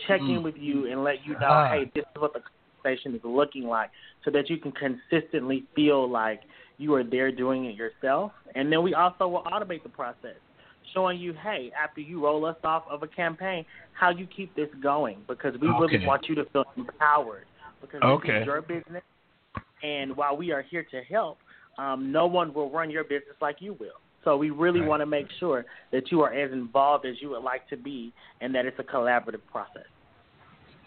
[0.06, 0.42] check in Mm.
[0.42, 1.68] with you and let you know, Ah.
[1.68, 2.40] hey, this is what the
[2.82, 3.90] conversation is looking like,
[4.24, 6.42] so that you can consistently feel like
[6.78, 8.32] you are there doing it yourself.
[8.54, 10.36] And then we also will automate the process,
[10.94, 14.68] showing you, hey, after you roll us off of a campaign, how you keep this
[14.82, 15.78] going, because we Okay.
[15.96, 17.46] really want you to feel empowered,
[17.80, 19.02] because this is your business,
[19.82, 21.38] and while we are here to help,
[21.78, 24.00] um, no one will run your business like you will.
[24.24, 24.88] So we really Right.
[24.88, 28.12] want to make sure that you are as involved as you would like to be,
[28.40, 29.86] and that it's a collaborative process.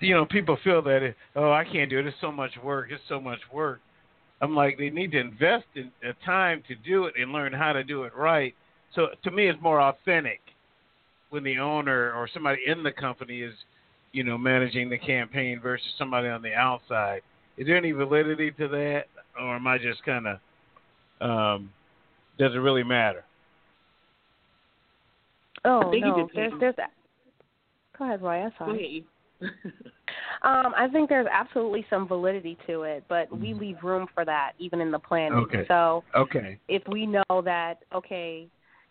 [0.01, 2.05] you know, people feel that it, oh, I can't do it.
[2.05, 2.91] It's so much work.
[2.91, 3.79] It's so much work.
[4.41, 7.71] I'm like, they need to invest in the time to do it and learn how
[7.73, 8.53] to do it right.
[8.95, 10.39] So to me, it's more authentic
[11.29, 13.53] when the owner or somebody in the company is,
[14.13, 17.21] you know, managing the campaign versus somebody on the outside.
[17.57, 19.03] Is there any validity to that,
[19.39, 20.39] or am I just kind of
[21.21, 21.71] um,
[22.37, 23.23] does it really matter?
[25.63, 26.75] Oh no, there's there's.
[27.97, 28.43] Go ahead, Roy.
[28.43, 29.05] I'm sorry.
[29.41, 33.59] um, I think there's absolutely some validity to it, but we Mm-hmm.
[33.59, 35.37] leave room for that even in the planning.
[35.39, 35.65] Okay.
[35.67, 36.59] So Okay.
[36.67, 38.47] if we know that okay,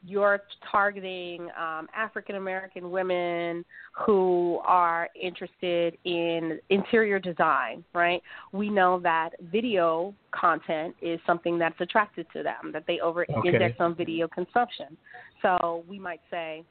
[0.07, 0.41] you're
[0.71, 3.65] targeting um, African American women
[4.07, 8.23] who are interested in interior design, right?
[8.53, 13.75] We know that video content is something that's attracted to them, that they over index
[13.75, 13.85] Okay.
[13.85, 14.97] on video consumption.
[15.43, 16.65] So we might say,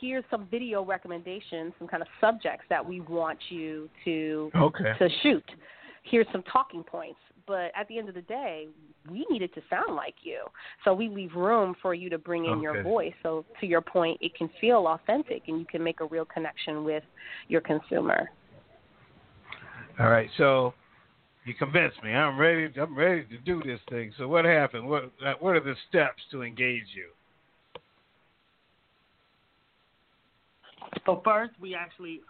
[0.00, 4.92] here's some video recommendations, some kind of subjects that we want you to Okay.
[4.98, 5.44] to shoot.
[6.04, 7.20] Here's some talking points.
[7.46, 8.68] But at the end of the day,
[9.10, 10.44] we need it to sound like you.
[10.84, 13.12] So we leave room for you to bring in your voice.
[13.22, 16.84] So to your point, it can feel authentic and you can make a real connection
[16.84, 17.02] with
[17.48, 18.30] your consumer.
[19.98, 20.72] All right, so
[21.44, 22.12] you convinced me.
[22.12, 22.68] I'm ready.
[22.80, 24.12] I'm ready to do this thing.
[24.16, 24.88] So what happened?
[24.88, 27.08] What uh, What are the steps to engage you?
[31.04, 32.20] So first, we actually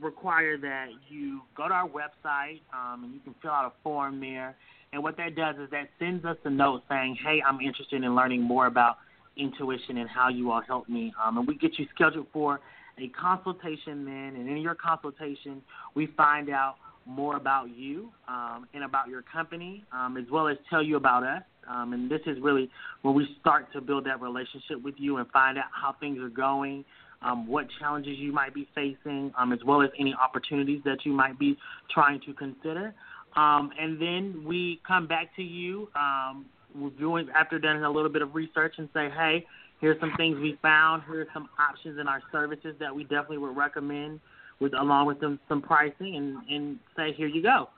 [0.00, 4.20] require that you go to our website um, and you can fill out a form
[4.20, 4.56] there.
[4.92, 8.14] And what that does is that sends us a note saying, "Hey, I'm interested in
[8.14, 8.96] learning more about
[9.36, 12.60] intuition and how you all help me." Um, and we get you scheduled for
[12.98, 14.36] a consultation then.
[14.36, 15.62] And in your consultation,
[15.94, 20.56] we find out more about you um, and about your company, um, as well as
[20.68, 21.42] tell you about us.
[21.68, 22.70] Um, and this is really
[23.02, 26.28] where we start to build that relationship with you and find out how things are
[26.28, 26.84] going,
[27.22, 31.12] um, what challenges you might be facing, um, as well as any opportunities that you
[31.12, 31.56] might be
[31.90, 32.94] trying to consider.
[33.36, 38.22] Um, and then we come back to you um, reviewing after doing a little bit
[38.22, 39.44] of research and say, hey,
[39.80, 41.02] here's some things we found.
[41.06, 44.20] Here's some options in our services that we definitely would recommend,
[44.58, 47.68] with along with them, some pricing, and, and say, here you go.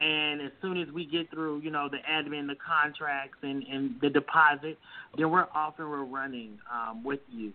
[0.00, 3.94] And as soon as we get through, you know, the admin, the contracts, and, and
[4.00, 4.76] the deposit,
[5.16, 7.52] then we're off and we're running um, with you.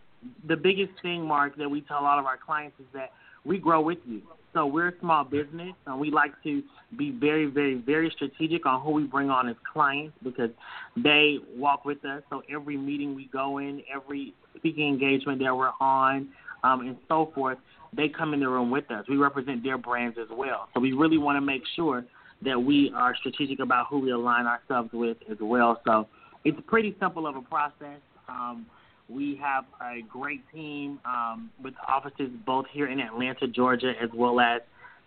[0.48, 3.12] The biggest thing, Marc, that we tell a lot of our clients is that
[3.46, 4.22] we grow with you.
[4.54, 6.64] So we're a small business, and we like to
[6.98, 10.50] be very, very, very strategic on who we bring on as clients because
[10.98, 12.24] they walk with us.
[12.30, 16.30] So every meeting we go in, every speaking engagement that we're on,
[16.64, 17.60] um, and so forth,
[17.96, 19.06] they come in the room with us.
[19.08, 20.68] We represent their brands as well.
[20.74, 22.04] So we really want to make sure
[22.44, 25.82] that we are strategic about who we align ourselves with as well.
[25.86, 26.08] So
[26.44, 28.00] it's pretty simple of a process.
[28.28, 28.66] Um,
[29.10, 34.40] we have a great team um, with offices both here in Atlanta, Georgia, as well
[34.40, 34.62] as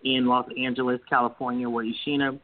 [0.04, 2.38] in Los Angeles, California, where Eshena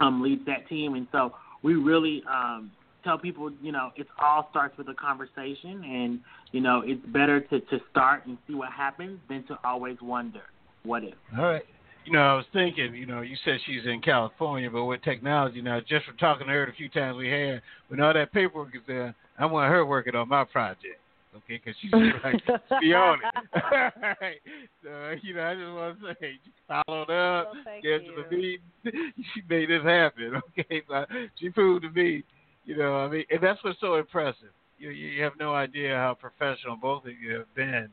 [0.00, 0.94] um, leads that team.
[0.94, 1.32] And so
[1.62, 2.70] we really um,
[3.04, 6.20] tell people, you know, it all starts with a conversation, and
[6.52, 10.42] you know, it's better to to start and see what happens than to always wonder
[10.84, 11.14] what if.
[11.38, 11.62] All right.
[12.04, 15.62] You know, I was thinking, you know, you said she's in California, but with technology
[15.62, 18.74] now, just from talking to her the few times we had, when all that paperwork
[18.74, 21.00] is there, I want her working on my project.
[21.34, 21.90] Okay, because she's
[22.24, 22.40] like
[22.80, 23.52] be on it.
[24.20, 24.40] right.
[24.84, 28.36] So you know, I just want to say she followed up, Well, thank scheduled a
[28.36, 28.58] you.
[29.34, 30.40] She made this happen.
[30.58, 31.04] Okay, so
[31.40, 32.22] she proved to me,
[32.64, 34.52] you know, I mean, and that's what's so impressive.
[34.78, 37.88] You you have no idea how professional both of you have been.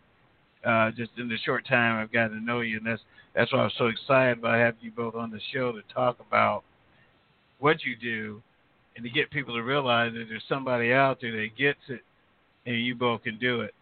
[0.64, 3.02] Uh, just in the short time I've gotten to know you, and that's
[3.34, 6.64] that's why I'm so excited about having you both on the show to talk about
[7.58, 8.44] what you do,
[8.96, 12.02] and to get people to realize that there's somebody out there that gets it,
[12.66, 13.74] and you both can do it.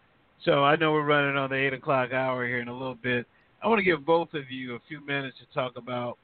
[0.44, 3.26] So I know we're running on the eight o'clock hour here in a little bit.
[3.62, 6.16] I want to give both of you a few minutes to talk about,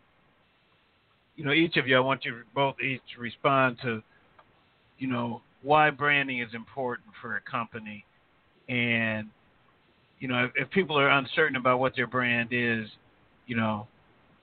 [1.37, 1.97] you know, each of you.
[1.97, 4.03] I want you both each to respond to,
[4.99, 8.05] you know, why branding is important for a company,
[8.69, 9.29] and
[10.21, 12.89] you know, if, if people are uncertain about what their brand is,
[13.47, 13.87] you know,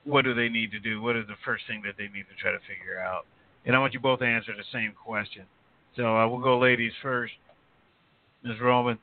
[0.03, 1.01] what do they need to do?
[1.01, 3.25] What is the first thing that they need to try to figure out?
[3.65, 5.43] And I want you both to answer the same question.
[5.95, 7.33] So uh, we'll go ladies first.
[8.43, 8.55] Ms.
[8.61, 8.97] Roman.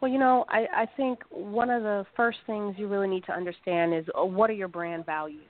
[0.00, 3.32] Well, you know, I, I think one of the first things you really need to
[3.32, 5.42] understand is uh, what are your brand values.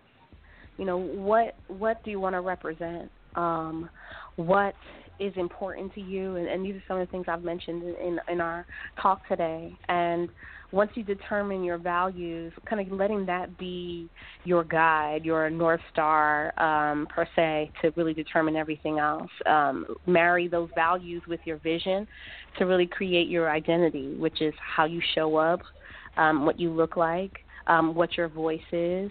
[0.79, 3.11] You know, what what do you want to represent?
[3.35, 3.89] Um,
[4.37, 4.75] what
[5.19, 6.37] is important to you?
[6.37, 8.67] And, and these are some of the things I've mentioned in in our
[9.01, 9.73] talk today.
[9.89, 10.29] And
[10.73, 14.09] once you determine your values, kind of letting that be
[14.45, 19.31] your guide, your north star um, per se, to really determine everything else.
[19.47, 22.07] Um, marry those values with your vision
[22.59, 25.61] to really create your identity, which is how you show up,
[26.17, 29.11] um, what you look like, um, what your voice is.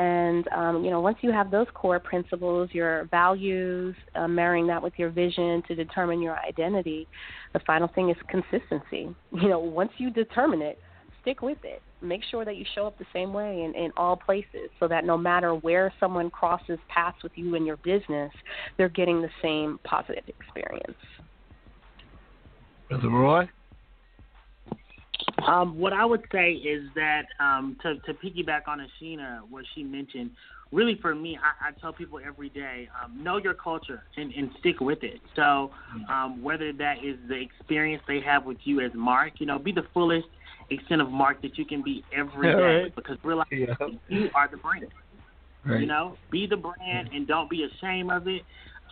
[0.00, 4.82] And um, you know, once you have those core principles, your values, uh, marrying that
[4.82, 7.06] with your vision to determine your identity,
[7.52, 9.14] the final thing is consistency.
[9.40, 10.78] You know, once you determine it,
[11.20, 11.82] stick with it.
[12.00, 15.04] Make sure that you show up the same way in, in all places so that
[15.04, 18.32] no matter where someone crosses paths with you in your business,
[18.78, 20.98] they're getting the same positive experience.
[22.88, 23.48] Brother Roy?
[25.46, 29.82] Um, what I would say is that um, to, to piggyback on Eshena, what she
[29.82, 30.30] mentioned,
[30.72, 34.50] really for me, I, I tell people every day, um, know your culture and, and
[34.60, 35.20] stick with it.
[35.36, 35.70] So
[36.08, 39.72] um, whether that is the experience they have with you as Marc, you know, be
[39.72, 40.28] the fullest
[40.70, 42.94] extent of Marc that you can be every day right.
[42.94, 43.74] because realize Yeah.
[44.08, 44.86] you are the brand.
[45.64, 45.80] Right.
[45.80, 48.42] You know, be the brand and don't be ashamed of it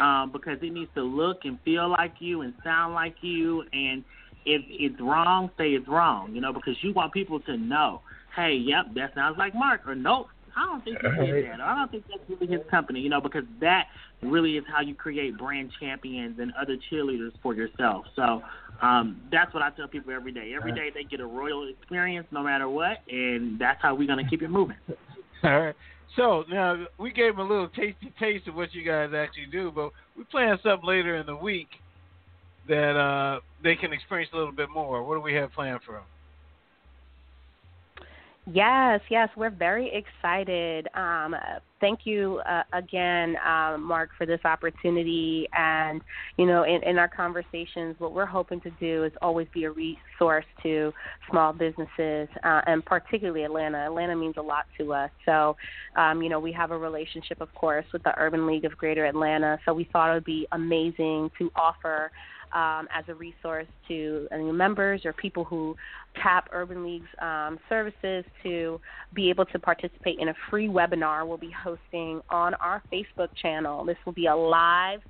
[0.01, 3.64] um, because it needs to look and feel like you and sound like you.
[3.72, 4.05] And
[4.49, 6.34] if it's wrong, say it's wrong.
[6.34, 8.01] You know, because you want people to know,
[8.34, 11.64] hey, yep, that sounds like Marc, or nope, I don't think he did that, or
[11.64, 13.01] I don't think that's really his company.
[13.01, 13.84] You know, because that
[14.22, 18.07] really is how you create brand champions and other cheerleaders for yourself.
[18.16, 18.42] So.
[18.80, 20.53] Um, that's what I tell people every day.
[20.55, 24.28] Every day they get a royal experience, no matter what, and that's how we're gonna
[24.30, 24.76] keep it moving.
[25.42, 25.74] All right.
[26.16, 29.70] So now we gave them a little tasty taste of what you guys actually do,
[29.74, 31.68] but we plan something later in the week
[32.68, 35.02] that uh, they can experience a little bit more.
[35.02, 36.02] What do we have planned for them?
[38.50, 40.88] Yes, yes, we're very excited.
[40.94, 41.36] Um,
[41.82, 45.46] thank you uh, again, um, Marc, for this opportunity.
[45.52, 46.00] And
[46.38, 49.70] you know, in, in our conversations, what we're hoping to do is always be a
[49.70, 50.94] resource to
[51.30, 53.78] small businesses, uh, and particularly Atlanta.
[53.78, 55.10] Atlanta means a lot to us.
[55.26, 55.54] So,
[55.96, 59.04] um, you know, we have a relationship, of course, with the Urban League of Greater
[59.04, 59.58] Atlanta.
[59.66, 62.10] So we thought it would be amazing to offer
[62.53, 65.76] um, as a resource to any members or people who
[66.22, 68.80] tap Urban League's um, services to
[69.14, 73.84] be able to participate in a free webinar we'll be hosting on our Facebook channel.
[73.84, 75.01] This will be a live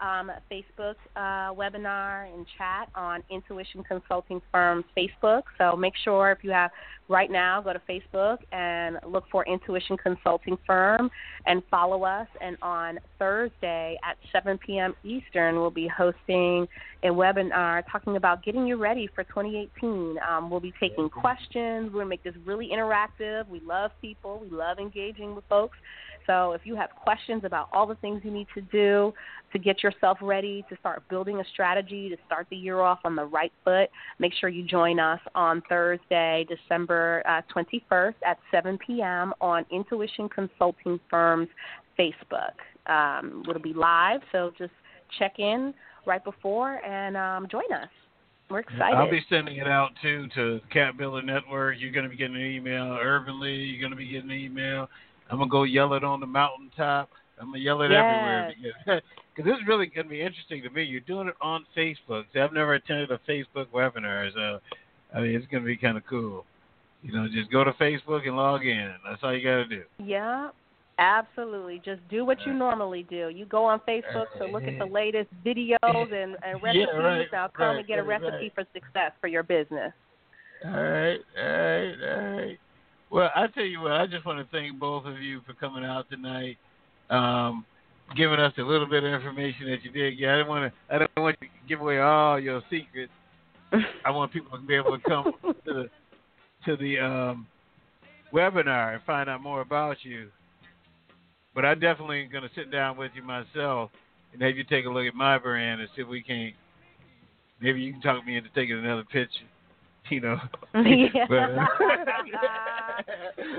[0.00, 5.42] um, Facebook uh, webinar and chat on Intuition Consulting Firm's Facebook.
[5.58, 6.70] So make sure if you have
[7.08, 11.10] right now, go to Facebook and look for Intuition Consulting Firm
[11.46, 12.28] and follow us.
[12.40, 14.94] And on Thursday at 7 p.m.
[15.04, 16.68] Eastern, we'll be hosting
[17.02, 20.16] a webinar talking about getting you ready for 2018.
[20.28, 21.86] Um, we'll be taking questions.
[21.86, 23.48] We're going to make this really interactive.
[23.48, 25.78] We love people, we love engaging with folks.
[26.28, 29.14] So if you have questions about all the things you need to do
[29.50, 33.16] to get yourself ready to start building a strategy to start the year off on
[33.16, 38.78] the right foot, make sure you join us on Thursday, December uh, 21st at 7
[38.86, 39.32] p.m.
[39.40, 41.48] on Intuition Consulting Firm's
[41.98, 42.52] Facebook.
[42.86, 44.72] Um, it'll be live, so just
[45.18, 45.72] check in
[46.06, 47.88] right before and um, join us.
[48.50, 48.96] We're excited.
[48.96, 51.76] I'll be sending it out too to CAPBuilder Network.
[51.78, 52.98] You're going to be getting an email.
[53.00, 54.88] Urban League, you're going to be getting an email.
[55.30, 57.10] I'm gonna go yell it on the mountaintop.
[57.40, 57.98] I'm gonna yell it Yes.
[57.98, 58.54] everywhere
[58.84, 59.02] because
[59.36, 60.84] cause this is really gonna be interesting to me.
[60.84, 62.24] You're doing it on Facebook.
[62.32, 64.58] See, I've never attended a Facebook webinar, so
[65.14, 66.44] I mean it's gonna be kind of cool.
[67.02, 68.92] You know, just go to Facebook and log in.
[69.08, 69.82] That's all you got to do.
[70.02, 70.50] Yeah,
[70.98, 71.80] absolutely.
[71.84, 73.28] Just do what you normally do.
[73.28, 76.88] You go on Facebook to look at the latest videos and, and recipes.
[76.92, 78.52] Yeah, right, now come right, and get a recipe right.
[78.54, 79.92] for success for your business.
[80.64, 82.58] All right, all right, all right.
[83.10, 85.82] Well, I tell you what, I just want to thank both of you for coming
[85.82, 86.58] out tonight,
[87.08, 87.64] um,
[88.16, 90.18] giving us a little bit of information that you did.
[90.18, 90.94] Yeah, I didn't want to.
[90.94, 93.12] I don't want you to give away all your secrets.
[94.04, 95.90] I want people to be able to come to the
[96.66, 97.46] to the um,
[98.32, 100.28] webinar and find out more about you.
[101.54, 103.90] But I definitely going to sit down with you myself
[104.34, 106.54] and have you take a look at my brand and see if we can't.
[107.60, 109.46] Maybe you can talk me into taking another picture.
[110.10, 110.38] You know.
[110.74, 111.26] Yeah.
[111.28, 111.66] But, uh,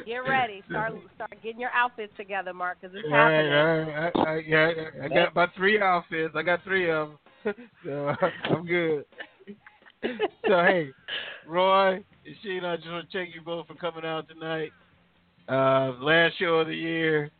[0.06, 0.64] Get ready.
[0.70, 3.52] Start start getting your outfits together, Marc, because it's happening.
[3.52, 4.72] right, I, I, yeah,
[5.02, 6.34] I- I got about three outfits.
[6.36, 7.10] I got three of
[7.44, 9.06] them, so I'm good.
[10.04, 10.90] so hey,
[11.48, 14.72] Roy and Sheena, I just want to thank you both for coming out tonight.
[15.48, 17.32] Uh, last show of the year.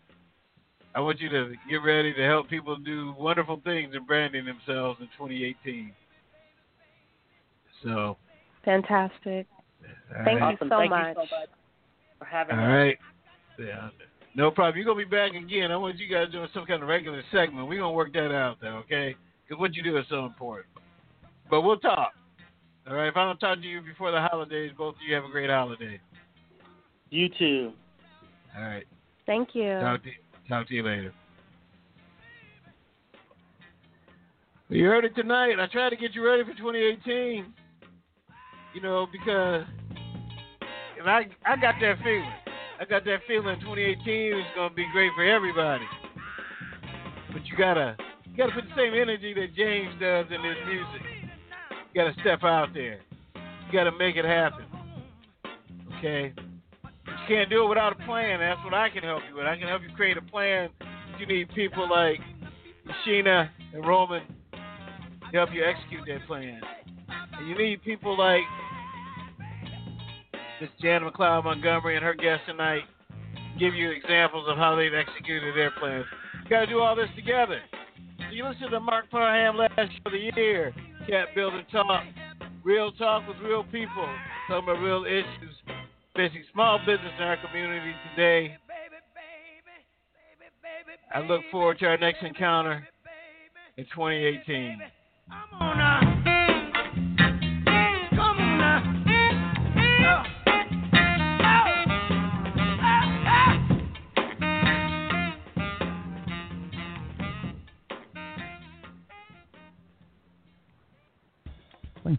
[0.96, 5.00] I want you to get ready to help people do wonderful things in branding themselves
[5.00, 5.94] in 2018.
[7.84, 8.18] So,
[8.70, 9.48] Fantastic.
[10.16, 10.52] all Thank right.
[10.52, 11.08] you so Thank much.
[11.08, 11.50] you so much
[12.20, 12.70] for having All us.
[12.70, 12.98] right.
[13.58, 13.90] Yeah.
[14.36, 14.78] No problem.
[14.78, 15.72] You're gonna be back again.
[15.72, 17.68] I want you guys doing some kind of regular segment.
[17.68, 19.16] We're gonna work that out though, okay?
[19.48, 20.68] Because what you do is so important.
[21.50, 22.14] But we'll talk.
[22.88, 23.08] All right.
[23.08, 25.50] If I don't talk to you before the holidays, both of you have a great
[25.50, 26.00] holiday.
[27.10, 27.72] You too.
[28.56, 28.86] All right.
[29.26, 29.80] Thank you.
[29.80, 30.10] Talk to
[30.48, 31.12] talk to you later.
[34.70, 35.60] Well, you heard it tonight.
[35.60, 37.52] I tried to get you ready for 2018.
[38.74, 39.66] You know because
[41.00, 42.34] and I I got that feeling.
[42.80, 45.86] I got that feeling 2018 is gonna be great for everybody.
[47.34, 47.96] But you gotta
[48.26, 51.02] you gotta put the same energy that James does in his music.
[51.72, 53.00] You gotta step out there.
[53.36, 54.66] You gotta make it happen.
[55.98, 56.34] Okay?
[57.06, 58.40] You can't do it without a plan.
[58.40, 59.46] That's what I can help you with.
[59.46, 60.70] I can help you create a plan.
[61.20, 62.20] You need people like
[63.06, 66.62] Sheena and Roman to help you execute that plan.
[67.40, 68.42] And you need people like
[70.62, 72.84] Miss Janet McLeod Montgomery and her guest tonight
[73.58, 76.06] give you examples of how they've executed their plans.
[76.44, 77.62] You got to do all this together.
[78.20, 80.74] So you listen to Marc Parham last show of the year,
[81.10, 82.04] CAPBuilder Talk,
[82.64, 84.08] real talk with real people,
[84.48, 85.56] talking about real issues
[86.16, 88.58] facing small business in our community today.
[91.14, 92.88] I look forward to our next encounter
[93.78, 94.80] in 2018.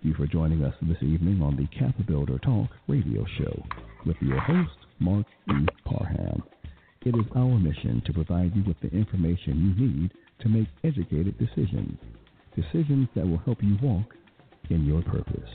[0.03, 3.63] Thank you for joining us this evening on the Cap Builder Talk radio show
[4.07, 5.67] with your host, Marc E.
[5.85, 6.43] Parham.
[7.03, 11.37] It is our mission to provide you with the information you need to make educated
[11.39, 11.99] decisions,
[12.57, 14.15] decisions that will help you walk
[14.71, 15.51] in your purpose.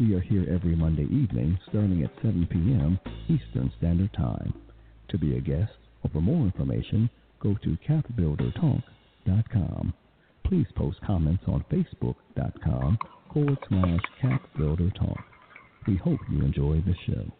[0.00, 2.98] We are here every Monday evening starting at 7 p.m.
[3.28, 4.52] Eastern Standard Time.
[5.10, 5.70] To be a guest
[6.02, 7.08] or for more information,
[7.40, 9.94] go to capbuildertalk.com.
[10.44, 12.98] Please post comments on facebook.com
[13.32, 15.24] forward slash cat builder talk.
[15.86, 17.37] We hope you enjoy the show.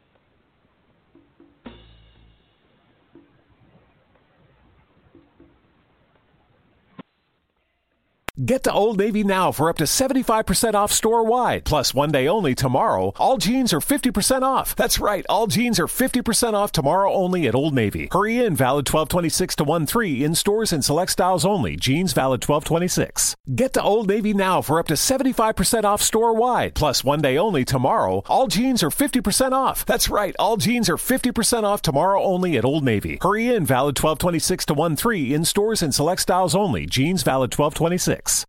[8.45, 11.65] Get to Old Navy now for up to 75% off store wide.
[11.65, 14.77] Plus, one day only tomorrow, all jeans are 50% off.
[14.77, 18.09] That's right, all jeans are 50% off tomorrow only at Old Navy.
[18.13, 21.75] Hurry in, valid 1226 to 1 3 in stores and select styles only.
[21.75, 23.35] Jeans valid 1226.
[23.57, 26.77] Get to Old Navy now for up to 75% off store wide.
[26.77, 29.85] Plus, one day only tomorrow, all jeans are 50% off.
[29.85, 33.19] That's right, all jeans are 50% off tomorrow only at Old Navy.
[33.21, 36.87] Hurry in, valid 1226 to 1 3 in stores and select styles only.
[36.87, 38.28] Jeans valid 1226.
[38.29, 38.45] 6.